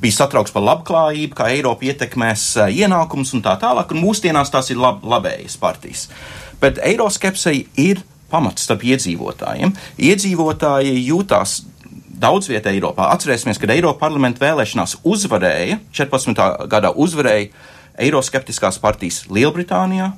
[0.05, 4.71] bija satraukts par labklājību, kā Eiropa ietekmēs uh, ienākumus un tā tālāk, un mūsdienās tās
[4.75, 6.09] ir lab, labējas partijas.
[6.61, 9.75] Bet eiroskepsei ir pamats starp iedzīvotājiem.
[10.11, 11.63] Iedzīvotāji jūtās
[12.25, 13.11] daudz vietā Eiropā.
[13.15, 16.45] Atcerēsimies, kad Eiropa parlamenta vēlēšanās uzvarēja, 14.
[16.71, 17.51] gadā uzvarēja
[18.05, 20.13] eiroskeptiskās partijas Lielbritānijā,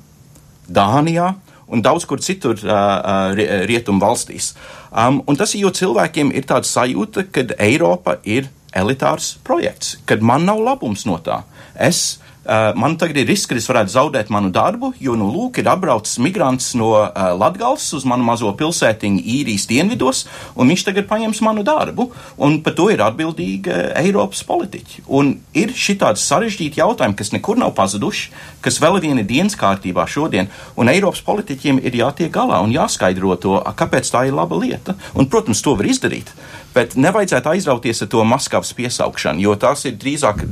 [0.67, 1.33] Dānijā
[1.67, 4.53] un daudz kur citur uh, uh, rietumu valstīs.
[4.91, 8.47] Um, un tas ir, jo cilvēkiem ir tāda sajūta, ka Eiropa ir
[8.77, 11.43] elitārs projekts, kad man nav labums no tā.
[11.73, 12.17] Es
[12.47, 15.67] Uh, man tagad ir risks, ka es varētu zaudēt manu darbu, jo, nu, lūk, ir
[15.67, 20.21] apbraucis migrants no uh, Latgales uz manu mazo pilsētiņu īrijas dienvidos,
[20.55, 22.05] un viņš tagad paņems manu darbu,
[22.39, 25.03] un par to ir atbildīga Eiropas politiķi.
[25.11, 28.31] Un ir šitādi sarežģīti jautājumi, kas nekur nav pazuduši,
[28.63, 30.47] kas vēl viena dienas kārtībā šodien,
[30.79, 34.95] un Eiropas politiķiem ir jātiek galā un jāskaidro to, kāpēc tā ir laba lieta.
[35.19, 36.31] Un, protams, to var izdarīt.
[36.77, 40.43] Bet nevajadzētu aizrauties ar to Maskavas piesaukšanu, jo tās ir drīzāk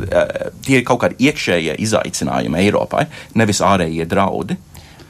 [0.66, 3.06] tie ir kaut kādi iekšējie izaicinājumi Eiropai,
[3.38, 4.58] nevis ārējie draudi.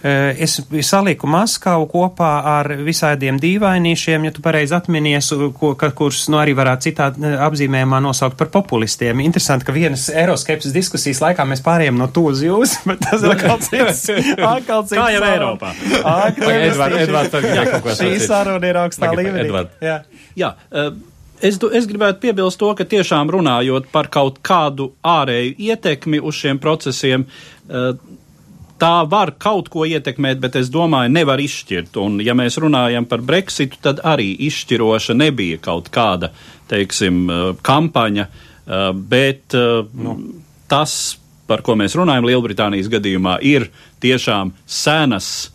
[0.06, 6.38] Es saliku Maskavu kopā ar visādiem dīvainīšiem, ja tu pareizi atminies, ko, ka, kurus nu,
[6.38, 7.08] arī varētu citā
[7.48, 9.24] apzīmējumā nosaukt par populistiem.
[9.26, 13.34] Interesanti, ka vienas eiroskepsis diskusijas laikā mēs pārējām no to uz jūs, bet tas ir
[13.34, 14.04] atkal cits.
[14.56, 15.74] Atkal cits Kā jau Eiropā.
[16.54, 17.40] Edvard, Edvard,
[18.04, 19.66] šī saruna ir augstā līmenī.
[19.82, 20.00] Jā.
[20.38, 20.54] Jā,
[21.44, 26.62] Es, es gribētu piebilst to, ka tiešām runājot par kaut kādu ārēju ietekmi uz šiem
[26.64, 27.26] procesiem,
[28.82, 31.96] tā var kaut ko ietekmēt, bet es domāju, nevar izšķirt.
[32.02, 36.32] Un, ja mēs runājam par Brexitu, tad arī izšķiroša nebija kaut kāda,
[36.72, 37.26] teiksim,
[37.66, 38.28] kampaņa,
[39.08, 40.16] bet nu.
[40.72, 41.16] tas,
[41.48, 43.70] par ko mēs runājam Lielbritānijas gadījumā, ir
[44.04, 45.55] tiešām senas Eh,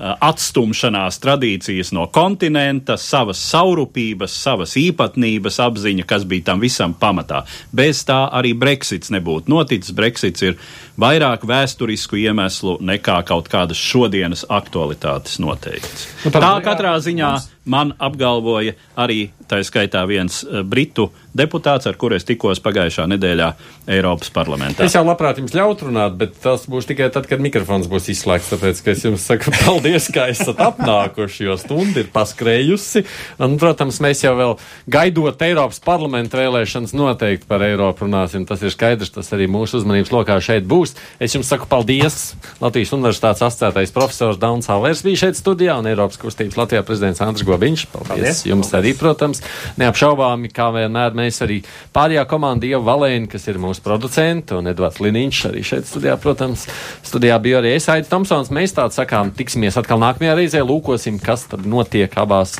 [0.00, 7.42] atstumšanās tradīcijas no kontinenta, savas saurupības, savas īpatnības apziņa, kas bija tam visam pamatā.
[7.72, 9.94] Bez tā arī Brexits nebūtu noticis.
[9.96, 10.56] Brexits ir
[11.00, 16.08] vairāk vēsturisku iemeslu nekā kaut kādas šodienas aktualitātes noteikts.
[16.24, 17.32] Nu, tā katrā ziņā
[17.70, 23.50] man apgalvoja arī tā skaitā viens uh, britu deputāts, ar kuru es tikos pagājušā nedēļā
[23.90, 24.84] Eiropas parlamentā.
[24.86, 28.52] Es jau labprāt jums ļautu runāt, bet tas būs tikai tad, kad mikrofons būs izslēgts.
[28.54, 33.04] Tāpēc, ka es jums saku paldies, ka esat apnākuši, jo stunda ir paskrējusi.
[33.42, 34.56] Un, protams, mēs jau vēl
[34.90, 38.46] gaidot Eiropas parlamenta vēlēšanas noteikti par Eiropu runāsim.
[38.48, 40.94] Tas ir skaidrs, tas arī mūsu uzmanības lokā šeit būs.
[41.22, 42.20] Es jums saku paldies.
[42.62, 47.46] Latvijas Universitātes asociētais profesors Dauns Halvers bija šeit studijā un Eiropas kustības Latvijā prezidents Andris
[47.48, 47.86] Gobiņš.
[47.90, 48.78] Paldies, paldies jums paldies.
[48.78, 49.42] arī, protams.
[49.80, 51.60] Neapšaubāmi, kā vienmēr mēs arī
[51.96, 56.66] pārējā komanda Ieva Valēna, kas ir mūsu producenti, un Edvards Liniņš arī šeit studijā, protams.
[57.06, 58.52] Studijā bija arī es, Aits Tomsons.
[58.54, 62.56] Mēs tādu sakām, tiksimies atkal nākamajā reizē, lūkosim, kas tad notiek abās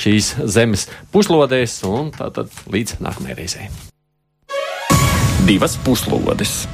[0.00, 3.68] šīs zemes puslodēs, un tātad līdz nākamajai reizei.
[5.44, 6.64] Divas puslodes.